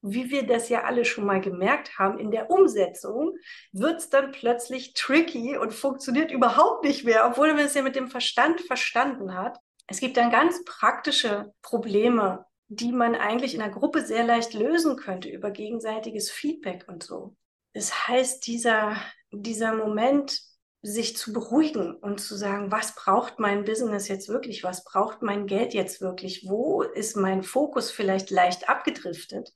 wie 0.02 0.30
wir 0.30 0.46
das 0.46 0.68
ja 0.68 0.82
alle 0.82 1.04
schon 1.04 1.24
mal 1.24 1.40
gemerkt 1.40 1.98
haben, 1.98 2.18
in 2.18 2.30
der 2.30 2.50
Umsetzung 2.50 3.36
wird 3.70 4.00
es 4.00 4.10
dann 4.10 4.32
plötzlich 4.32 4.94
tricky 4.94 5.56
und 5.56 5.72
funktioniert 5.72 6.32
überhaupt 6.32 6.84
nicht 6.84 7.04
mehr, 7.04 7.26
obwohl 7.26 7.54
man 7.54 7.64
es 7.64 7.74
ja 7.74 7.82
mit 7.82 7.96
dem 7.96 8.08
Verstand 8.08 8.60
verstanden 8.60 9.34
hat. 9.34 9.58
Es 9.86 10.00
gibt 10.00 10.16
dann 10.16 10.30
ganz 10.30 10.64
praktische 10.64 11.52
Probleme, 11.62 12.44
die 12.68 12.92
man 12.92 13.14
eigentlich 13.14 13.54
in 13.54 13.60
der 13.60 13.70
Gruppe 13.70 14.02
sehr 14.04 14.24
leicht 14.24 14.54
lösen 14.54 14.96
könnte 14.96 15.28
über 15.28 15.50
gegenseitiges 15.50 16.30
Feedback 16.30 16.84
und 16.88 17.02
so. 17.02 17.36
Das 17.72 18.08
heißt, 18.08 18.46
dieser, 18.46 18.96
dieser 19.30 19.74
Moment, 19.74 20.40
sich 20.84 21.16
zu 21.16 21.32
beruhigen 21.32 21.94
und 21.94 22.20
zu 22.20 22.34
sagen, 22.34 22.72
was 22.72 22.96
braucht 22.96 23.38
mein 23.38 23.64
Business 23.64 24.08
jetzt 24.08 24.28
wirklich? 24.28 24.64
Was 24.64 24.82
braucht 24.82 25.22
mein 25.22 25.46
Geld 25.46 25.74
jetzt 25.74 26.00
wirklich? 26.00 26.44
Wo 26.48 26.82
ist 26.82 27.16
mein 27.16 27.44
Fokus 27.44 27.92
vielleicht 27.92 28.30
leicht 28.30 28.68
abgedriftet? 28.68 29.54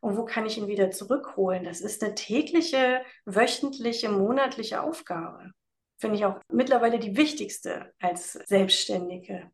Und 0.00 0.16
wo 0.16 0.24
kann 0.24 0.46
ich 0.46 0.58
ihn 0.58 0.68
wieder 0.68 0.90
zurückholen? 0.90 1.64
Das 1.64 1.80
ist 1.80 2.02
eine 2.02 2.14
tägliche, 2.14 3.02
wöchentliche, 3.24 4.10
monatliche 4.10 4.82
Aufgabe. 4.82 5.50
Finde 5.98 6.16
ich 6.16 6.24
auch 6.24 6.40
mittlerweile 6.52 6.98
die 6.98 7.16
wichtigste 7.16 7.92
als 8.00 8.32
Selbstständige. 8.32 9.50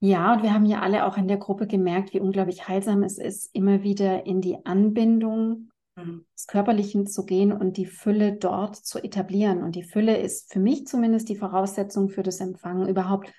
Ja, 0.00 0.34
und 0.34 0.42
wir 0.42 0.52
haben 0.52 0.66
ja 0.66 0.80
alle 0.80 1.06
auch 1.06 1.16
in 1.16 1.28
der 1.28 1.38
Gruppe 1.38 1.66
gemerkt, 1.66 2.12
wie 2.12 2.20
unglaublich 2.20 2.68
heilsam 2.68 3.02
es 3.02 3.16
ist, 3.16 3.54
immer 3.54 3.82
wieder 3.82 4.26
in 4.26 4.40
die 4.40 4.64
Anbindung 4.66 5.70
Mhm. 5.96 6.26
des 6.36 6.46
Körperlichen 6.46 7.06
zu 7.06 7.24
gehen 7.24 7.52
und 7.52 7.76
die 7.76 7.86
Fülle 7.86 8.32
dort 8.32 8.76
zu 8.76 8.98
etablieren. 9.02 9.62
Und 9.62 9.76
die 9.76 9.84
Fülle 9.84 10.16
ist 10.18 10.52
für 10.52 10.58
mich 10.58 10.86
zumindest 10.86 11.28
die 11.28 11.36
Voraussetzung 11.36 12.08
für 12.08 12.22
das 12.22 12.40
Empfangen, 12.40 12.88
überhaupt 12.88 13.32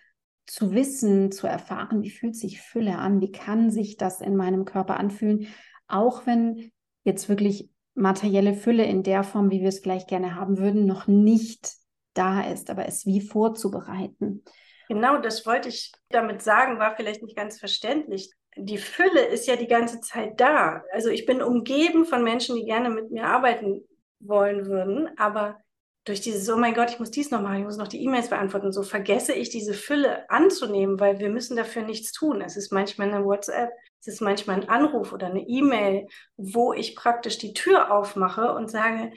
zu 0.47 0.71
wissen, 0.71 1.31
zu 1.31 1.47
erfahren, 1.47 2.03
wie 2.03 2.11
fühlt 2.11 2.35
sich 2.35 2.61
Fülle 2.61 2.97
an, 2.97 3.19
wie 3.19 3.31
kann 3.31 3.71
sich 3.71 3.97
das 3.97 4.21
in 4.21 4.35
meinem 4.35 4.63
Körper 4.63 4.99
anfühlen, 4.99 5.47
auch 5.87 6.25
wenn 6.25 6.71
jetzt 7.03 7.29
wirklich 7.29 7.69
materielle 7.93 8.53
Fülle 8.53 8.85
in 8.85 9.03
der 9.03 9.23
Form, 9.23 9.51
wie 9.51 9.61
wir 9.61 9.69
es 9.69 9.79
vielleicht 9.79 10.07
gerne 10.07 10.35
haben 10.35 10.57
würden, 10.57 10.85
noch 10.85 11.07
nicht 11.07 11.71
da 12.13 12.41
ist, 12.41 12.69
aber 12.69 12.87
es 12.87 13.05
wie 13.05 13.21
vorzubereiten. 13.21 14.43
Genau, 14.87 15.17
das 15.17 15.45
wollte 15.45 15.69
ich 15.69 15.91
damit 16.09 16.41
sagen, 16.41 16.79
war 16.79 16.95
vielleicht 16.95 17.23
nicht 17.23 17.35
ganz 17.35 17.59
verständlich 17.59 18.31
die 18.57 18.77
Fülle 18.77 19.25
ist 19.25 19.47
ja 19.47 19.55
die 19.55 19.67
ganze 19.67 19.99
Zeit 19.99 20.39
da. 20.39 20.83
Also 20.93 21.09
ich 21.09 21.25
bin 21.25 21.41
umgeben 21.41 22.05
von 22.05 22.23
Menschen, 22.23 22.55
die 22.55 22.65
gerne 22.65 22.89
mit 22.89 23.11
mir 23.11 23.25
arbeiten 23.25 23.81
wollen 24.19 24.65
würden, 24.65 25.09
aber 25.17 25.59
durch 26.05 26.21
dieses, 26.21 26.47
oh 26.49 26.57
mein 26.57 26.75
Gott, 26.75 26.91
ich 26.91 26.99
muss 26.99 27.09
dies 27.09 27.31
noch 27.31 27.41
machen, 27.41 27.59
ich 27.59 27.65
muss 27.65 27.77
noch 27.77 27.87
die 27.87 28.03
E-Mails 28.03 28.29
beantworten, 28.29 28.71
so 28.71 28.83
vergesse 28.83 29.33
ich 29.33 29.49
diese 29.49 29.73
Fülle 29.73 30.29
anzunehmen, 30.29 30.99
weil 30.99 31.19
wir 31.19 31.29
müssen 31.29 31.57
dafür 31.57 31.81
nichts 31.81 32.11
tun. 32.11 32.41
Es 32.41 32.55
ist 32.55 32.71
manchmal 32.71 33.11
eine 33.11 33.25
WhatsApp, 33.25 33.71
es 34.01 34.07
ist 34.07 34.21
manchmal 34.21 34.61
ein 34.61 34.69
Anruf 34.69 35.13
oder 35.13 35.27
eine 35.27 35.41
E-Mail, 35.41 36.07
wo 36.37 36.73
ich 36.73 36.95
praktisch 36.95 37.39
die 37.39 37.53
Tür 37.53 37.91
aufmache 37.91 38.53
und 38.53 38.69
sage, 38.69 39.11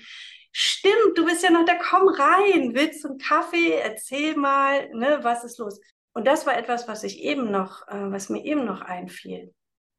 stimmt, 0.51 1.17
du 1.17 1.27
bist 1.27 1.43
ja 1.43 1.51
noch 1.51 1.67
da, 1.67 1.75
komm 1.75 2.09
rein, 2.09 2.75
willst 2.75 3.05
du 3.05 3.09
einen 3.09 3.19
Kaffee, 3.19 3.73
erzähl 3.75 4.35
mal, 4.35 4.89
ne, 4.95 5.19
was 5.23 5.45
ist 5.45 5.59
los? 5.59 5.79
Und 6.15 6.27
das 6.27 6.47
war 6.47 6.57
etwas, 6.57 6.89
was 6.89 7.05
ich 7.05 7.21
eben 7.21 7.51
noch, 7.51 7.87
äh, 7.89 8.11
was 8.11 8.31
mir 8.31 8.43
eben 8.45 8.65
noch 8.65 8.81
einfiel. 8.81 9.55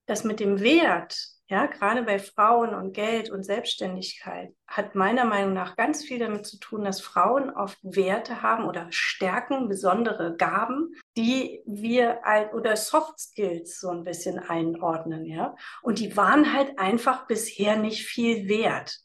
Das 0.08 0.24
mit 0.24 0.40
dem 0.40 0.60
Wert, 0.60 1.16
ja, 1.50 1.66
gerade 1.66 2.04
bei 2.04 2.20
Frauen 2.20 2.76
und 2.76 2.94
Geld 2.94 3.32
und 3.32 3.44
Selbstständigkeit, 3.44 4.54
hat 4.68 4.94
meiner 4.94 5.26
Meinung 5.26 5.54
nach 5.54 5.76
ganz 5.76 6.04
viel 6.04 6.20
damit 6.20 6.46
zu 6.46 6.60
tun, 6.60 6.84
dass 6.84 7.02
Frauen 7.02 7.50
oft 7.50 7.80
Werte 7.82 8.44
haben 8.44 8.66
oder 8.66 8.86
Stärken, 8.92 9.68
besondere 9.68 10.36
Gaben, 10.38 10.94
die 11.18 11.62
wir 11.66 12.24
ein, 12.24 12.52
oder 12.52 12.76
Soft 12.76 13.20
Skills 13.20 13.80
so 13.80 13.90
ein 13.90 14.04
bisschen 14.04 14.38
einordnen, 14.38 15.26
ja. 15.26 15.56
Und 15.82 15.98
die 15.98 16.16
waren 16.16 16.54
halt 16.54 16.78
einfach 16.78 17.26
bisher 17.26 17.78
nicht 17.78 18.06
viel 18.06 18.48
wert. 18.48 19.00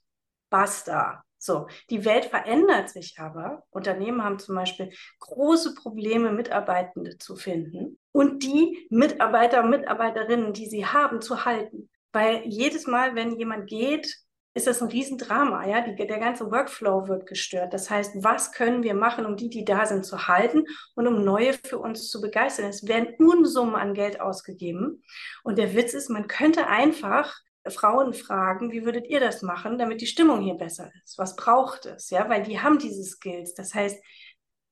Basta. 0.50 1.24
So, 1.38 1.66
die 1.90 2.04
Welt 2.04 2.26
verändert 2.26 2.90
sich 2.90 3.18
aber. 3.18 3.64
Unternehmen 3.70 4.22
haben 4.22 4.38
zum 4.38 4.54
Beispiel 4.54 4.92
große 5.18 5.74
Probleme, 5.74 6.30
Mitarbeitende 6.30 7.18
zu 7.18 7.36
finden 7.36 7.98
und 8.12 8.42
die 8.42 8.86
Mitarbeiter 8.90 9.62
und 9.62 9.70
Mitarbeiterinnen, 9.70 10.52
die 10.52 10.66
sie 10.66 10.86
haben, 10.86 11.20
zu 11.20 11.44
halten. 11.44 11.90
Weil 12.14 12.46
jedes 12.46 12.86
Mal, 12.86 13.14
wenn 13.14 13.36
jemand 13.36 13.68
geht, 13.68 14.16
ist 14.54 14.68
das 14.68 14.80
ein 14.80 14.88
Riesendrama. 14.88 15.66
Ja? 15.66 15.80
Die, 15.80 15.96
der 15.96 16.20
ganze 16.20 16.48
Workflow 16.50 17.08
wird 17.08 17.26
gestört. 17.26 17.74
Das 17.74 17.90
heißt, 17.90 18.22
was 18.22 18.52
können 18.52 18.84
wir 18.84 18.94
machen, 18.94 19.26
um 19.26 19.36
die, 19.36 19.50
die 19.50 19.64
da 19.64 19.84
sind, 19.84 20.06
zu 20.06 20.28
halten 20.28 20.64
und 20.94 21.08
um 21.08 21.24
neue 21.24 21.54
für 21.54 21.78
uns 21.78 22.08
zu 22.08 22.20
begeistern? 22.20 22.66
Es 22.66 22.86
werden 22.86 23.14
Unsummen 23.18 23.74
an 23.74 23.94
Geld 23.94 24.20
ausgegeben. 24.20 25.02
Und 25.42 25.58
der 25.58 25.74
Witz 25.74 25.92
ist, 25.92 26.08
man 26.08 26.28
könnte 26.28 26.68
einfach 26.68 27.34
Frauen 27.68 28.14
fragen, 28.14 28.70
wie 28.70 28.84
würdet 28.84 29.08
ihr 29.08 29.18
das 29.18 29.42
machen, 29.42 29.78
damit 29.78 30.00
die 30.00 30.06
Stimmung 30.06 30.40
hier 30.40 30.54
besser 30.54 30.92
ist? 31.02 31.18
Was 31.18 31.34
braucht 31.34 31.86
es? 31.86 32.10
Ja, 32.10 32.28
weil 32.28 32.44
die 32.44 32.60
haben 32.60 32.78
diese 32.78 33.02
Skills. 33.02 33.54
Das 33.54 33.74
heißt, 33.74 34.00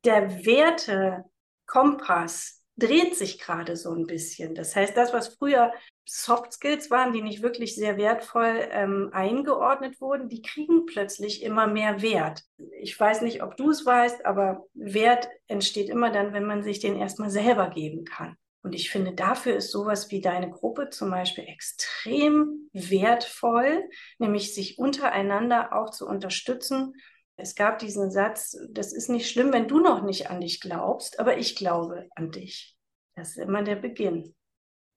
der 0.05 0.45
Wertekompass 0.45 2.62
dreht 2.83 3.17
sich 3.17 3.39
gerade 3.39 3.77
so 3.77 3.95
ein 3.95 4.07
bisschen. 4.07 4.55
Das 4.55 4.75
heißt, 4.75 4.97
das, 4.97 5.13
was 5.13 5.37
früher 5.37 5.73
Soft 6.05 6.53
Skills 6.53 6.91
waren, 6.91 7.13
die 7.13 7.23
nicht 7.23 7.43
wirklich 7.43 7.77
sehr 7.77 7.97
wertvoll 7.97 8.69
ähm, 8.71 9.11
eingeordnet 9.13 10.01
wurden, 10.01 10.29
die 10.29 10.43
kriegen 10.43 10.85
plötzlich 10.87 11.43
immer 11.43 11.69
mehr 11.69 12.03
Wert. 12.03 12.43
Ich 12.81 12.99
weiß 12.99 13.23
nicht, 13.23 13.43
ob 13.43 13.57
du 13.57 13.71
es 13.71 13.87
weißt, 13.87 14.27
aber 14.27 14.67
Wert 14.75 15.29
entsteht 15.47 15.89
immer 15.89 16.11
dann, 16.11 16.33
wenn 16.33 16.45
man 16.45 16.63
sich 16.63 16.81
den 16.81 16.97
erstmal 16.97 17.31
selber 17.31 17.71
geben 17.71 18.05
kann. 18.05 18.37
Und 18.63 18.75
ich 18.75 18.91
finde, 18.91 19.13
dafür 19.13 19.57
ist 19.57 19.71
sowas 19.71 20.11
wie 20.11 20.21
deine 20.21 20.51
Gruppe 20.51 20.91
zum 20.91 21.11
Beispiel 21.11 21.45
extrem 21.45 22.69
wertvoll, 22.73 23.89
nämlich 24.19 24.55
sich 24.55 24.79
untereinander 24.79 25.73
auch 25.77 25.91
zu 25.91 26.07
unterstützen. 26.07 26.95
Es 27.43 27.57
gab 27.57 27.81
diesen 27.81 28.13
Satz, 28.13 28.57
das 28.71 28.93
ist 28.93 29.11
nicht 29.11 29.29
schlimm, 29.29 29.53
wenn 29.53 29.67
du 29.67 29.81
noch 29.81 30.05
nicht 30.05 30.31
an 30.31 30.41
dich 30.41 30.61
glaubst, 30.61 31.19
aber 31.19 31.39
ich 31.39 31.57
glaube 31.57 32.09
an 32.15 32.31
dich. 32.31 32.79
Das 33.17 33.31
ist 33.31 33.39
immer 33.39 33.65
der 33.65 33.75
Beginn. 33.75 34.33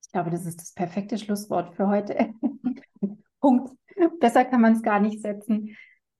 Ich 0.03 0.11
glaube, 0.11 0.29
das 0.29 0.45
ist 0.45 0.61
das 0.61 0.71
perfekte 0.71 1.17
Schlusswort 1.17 1.75
für 1.75 1.87
heute. 1.87 2.35
Punkt. 3.41 3.75
Besser 4.19 4.45
kann 4.45 4.61
man 4.61 4.73
es 4.73 4.83
gar 4.83 4.99
nicht 4.99 5.23
setzen. 5.23 5.75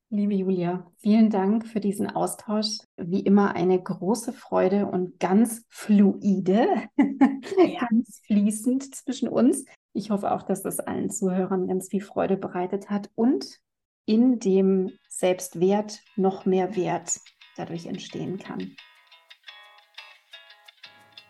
Liebe 0.09 0.33
Julia, 0.33 0.91
vielen 0.97 1.29
Dank 1.29 1.67
für 1.67 1.79
diesen 1.79 2.09
Austausch. 2.09 2.79
Wie 2.97 3.19
immer 3.19 3.53
eine 3.53 3.79
große 3.79 4.33
Freude 4.33 4.87
und 4.87 5.19
ganz 5.19 5.63
fluide, 5.69 6.67
ja. 6.97 7.87
ganz 7.87 8.21
fließend 8.25 8.95
zwischen 8.95 9.29
uns. 9.29 9.63
Ich 9.93 10.09
hoffe 10.09 10.31
auch, 10.31 10.41
dass 10.41 10.63
das 10.63 10.79
allen 10.79 11.11
Zuhörern 11.11 11.67
ganz 11.67 11.89
viel 11.89 12.01
Freude 12.01 12.35
bereitet 12.35 12.89
hat 12.89 13.11
und 13.13 13.59
in 14.05 14.39
dem 14.39 14.91
Selbstwert 15.09 15.99
noch 16.15 16.45
mehr 16.45 16.75
Wert 16.75 17.19
dadurch 17.55 17.85
entstehen 17.85 18.37
kann. 18.37 18.75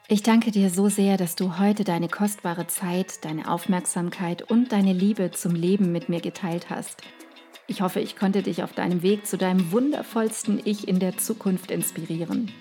Ich 0.08 0.22
danke 0.22 0.52
dir 0.52 0.70
so 0.70 0.88
sehr, 0.88 1.18
dass 1.18 1.36
du 1.36 1.58
heute 1.58 1.84
deine 1.84 2.10
kostbare 2.10 2.68
Zeit, 2.68 3.26
deine 3.26 3.50
Aufmerksamkeit 3.50 4.44
und 4.44 4.72
deine 4.72 4.94
Liebe 4.94 5.32
zum 5.32 5.56
Leben 5.56 5.92
mit 5.92 6.10
mir 6.10 6.22
geteilt 6.22 6.70
hast. 6.70 7.02
Ich 7.68 7.82
hoffe, 7.82 8.00
ich 8.00 8.16
konnte 8.16 8.44
dich 8.44 8.62
auf 8.62 8.74
deinem 8.74 9.02
Weg 9.02 9.26
zu 9.26 9.36
deinem 9.36 9.72
wundervollsten 9.72 10.62
Ich 10.64 10.88
in 10.88 11.00
der 11.00 11.18
Zukunft 11.18 11.72
inspirieren. 11.72 12.52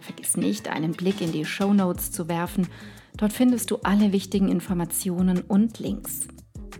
Vergiss 0.00 0.36
nicht, 0.36 0.68
einen 0.68 0.92
Blick 0.92 1.20
in 1.20 1.32
die 1.32 1.44
Show 1.44 1.74
Notes 1.74 2.12
zu 2.12 2.28
werfen. 2.28 2.68
Dort 3.16 3.32
findest 3.32 3.72
du 3.72 3.78
alle 3.82 4.12
wichtigen 4.12 4.48
Informationen 4.48 5.40
und 5.40 5.80
Links. 5.80 6.28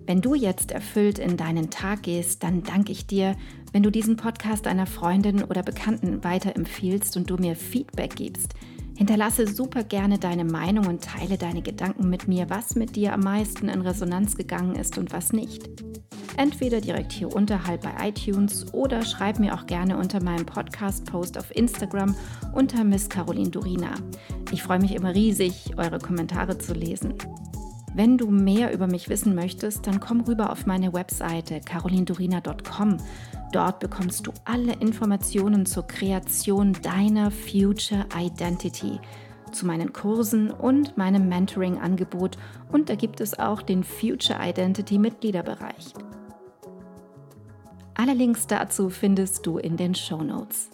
Wenn 0.06 0.20
du 0.20 0.34
jetzt 0.34 0.72
erfüllt 0.72 1.18
in 1.18 1.36
deinen 1.36 1.70
Tag 1.70 2.02
gehst, 2.02 2.42
dann 2.42 2.62
danke 2.62 2.92
ich 2.92 3.06
dir, 3.06 3.36
wenn 3.72 3.82
du 3.82 3.90
diesen 3.90 4.16
Podcast 4.16 4.66
einer 4.66 4.86
Freundin 4.86 5.44
oder 5.44 5.62
Bekannten 5.62 6.24
weiterempfiehlst 6.24 7.16
und 7.16 7.30
du 7.30 7.36
mir 7.36 7.54
Feedback 7.54 8.16
gibst. 8.16 8.54
Hinterlasse 8.96 9.46
super 9.46 9.84
gerne 9.84 10.18
deine 10.18 10.44
Meinung 10.44 10.86
und 10.86 11.02
teile 11.02 11.38
deine 11.38 11.62
Gedanken 11.62 12.10
mit 12.10 12.28
mir, 12.28 12.50
was 12.50 12.74
mit 12.74 12.94
dir 12.96 13.14
am 13.14 13.20
meisten 13.20 13.68
in 13.68 13.80
Resonanz 13.80 14.36
gegangen 14.36 14.74
ist 14.74 14.98
und 14.98 15.12
was 15.12 15.32
nicht. 15.32 15.70
Entweder 16.36 16.80
direkt 16.80 17.12
hier 17.12 17.34
unterhalb 17.34 17.82
bei 17.82 18.08
iTunes 18.08 18.72
oder 18.72 19.02
schreib 19.04 19.38
mir 19.38 19.54
auch 19.54 19.66
gerne 19.66 19.96
unter 19.96 20.22
meinem 20.22 20.46
Podcast-Post 20.46 21.38
auf 21.38 21.54
Instagram 21.54 22.14
unter 22.52 22.84
Miss 22.84 23.08
Caroline 23.08 23.50
Durina. 23.50 23.94
Ich 24.50 24.62
freue 24.62 24.80
mich 24.80 24.94
immer 24.94 25.14
riesig, 25.14 25.74
eure 25.76 25.98
Kommentare 25.98 26.58
zu 26.58 26.74
lesen. 26.74 27.14
Wenn 27.94 28.16
du 28.16 28.30
mehr 28.30 28.72
über 28.72 28.86
mich 28.86 29.10
wissen 29.10 29.34
möchtest, 29.34 29.86
dann 29.86 30.00
komm 30.00 30.22
rüber 30.22 30.50
auf 30.50 30.64
meine 30.64 30.94
Webseite 30.94 31.60
carolindurina.com. 31.60 32.96
Dort 33.52 33.80
bekommst 33.80 34.26
du 34.26 34.32
alle 34.46 34.72
Informationen 34.74 35.66
zur 35.66 35.86
Kreation 35.86 36.72
deiner 36.82 37.30
Future 37.30 38.06
Identity, 38.16 38.98
zu 39.52 39.66
meinen 39.66 39.92
Kursen 39.92 40.50
und 40.50 40.96
meinem 40.96 41.28
Mentoring-Angebot 41.28 42.38
und 42.70 42.88
da 42.88 42.94
gibt 42.94 43.20
es 43.20 43.38
auch 43.38 43.60
den 43.60 43.84
Future 43.84 44.38
Identity 44.42 44.96
Mitgliederbereich. 44.96 45.92
Alle 47.94 48.14
Links 48.14 48.46
dazu 48.46 48.88
findest 48.88 49.46
du 49.46 49.58
in 49.58 49.76
den 49.76 49.94
Show 49.94 50.22
Notes. 50.22 50.70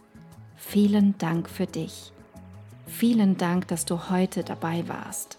Vielen 0.54 1.18
Dank 1.18 1.50
für 1.50 1.66
dich. 1.66 2.12
Vielen 2.86 3.36
Dank, 3.36 3.66
dass 3.68 3.84
du 3.84 4.08
heute 4.08 4.44
dabei 4.44 4.86
warst. 4.86 5.37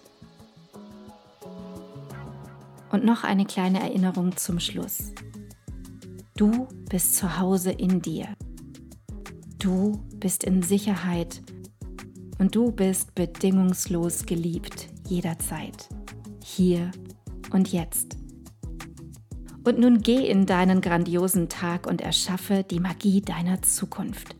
Und 2.90 3.04
noch 3.04 3.24
eine 3.24 3.44
kleine 3.44 3.80
Erinnerung 3.80 4.36
zum 4.36 4.58
Schluss. 4.58 5.12
Du 6.36 6.68
bist 6.88 7.16
zu 7.16 7.38
Hause 7.38 7.70
in 7.70 8.02
dir. 8.02 8.28
Du 9.58 10.00
bist 10.16 10.42
in 10.44 10.62
Sicherheit 10.62 11.42
und 12.38 12.54
du 12.54 12.72
bist 12.72 13.14
bedingungslos 13.14 14.26
geliebt 14.26 14.88
jederzeit, 15.06 15.88
hier 16.42 16.90
und 17.52 17.72
jetzt. 17.72 18.16
Und 19.64 19.78
nun 19.78 20.00
geh 20.00 20.26
in 20.26 20.46
deinen 20.46 20.80
grandiosen 20.80 21.48
Tag 21.48 21.86
und 21.86 22.00
erschaffe 22.00 22.64
die 22.64 22.80
Magie 22.80 23.20
deiner 23.20 23.60
Zukunft. 23.60 24.34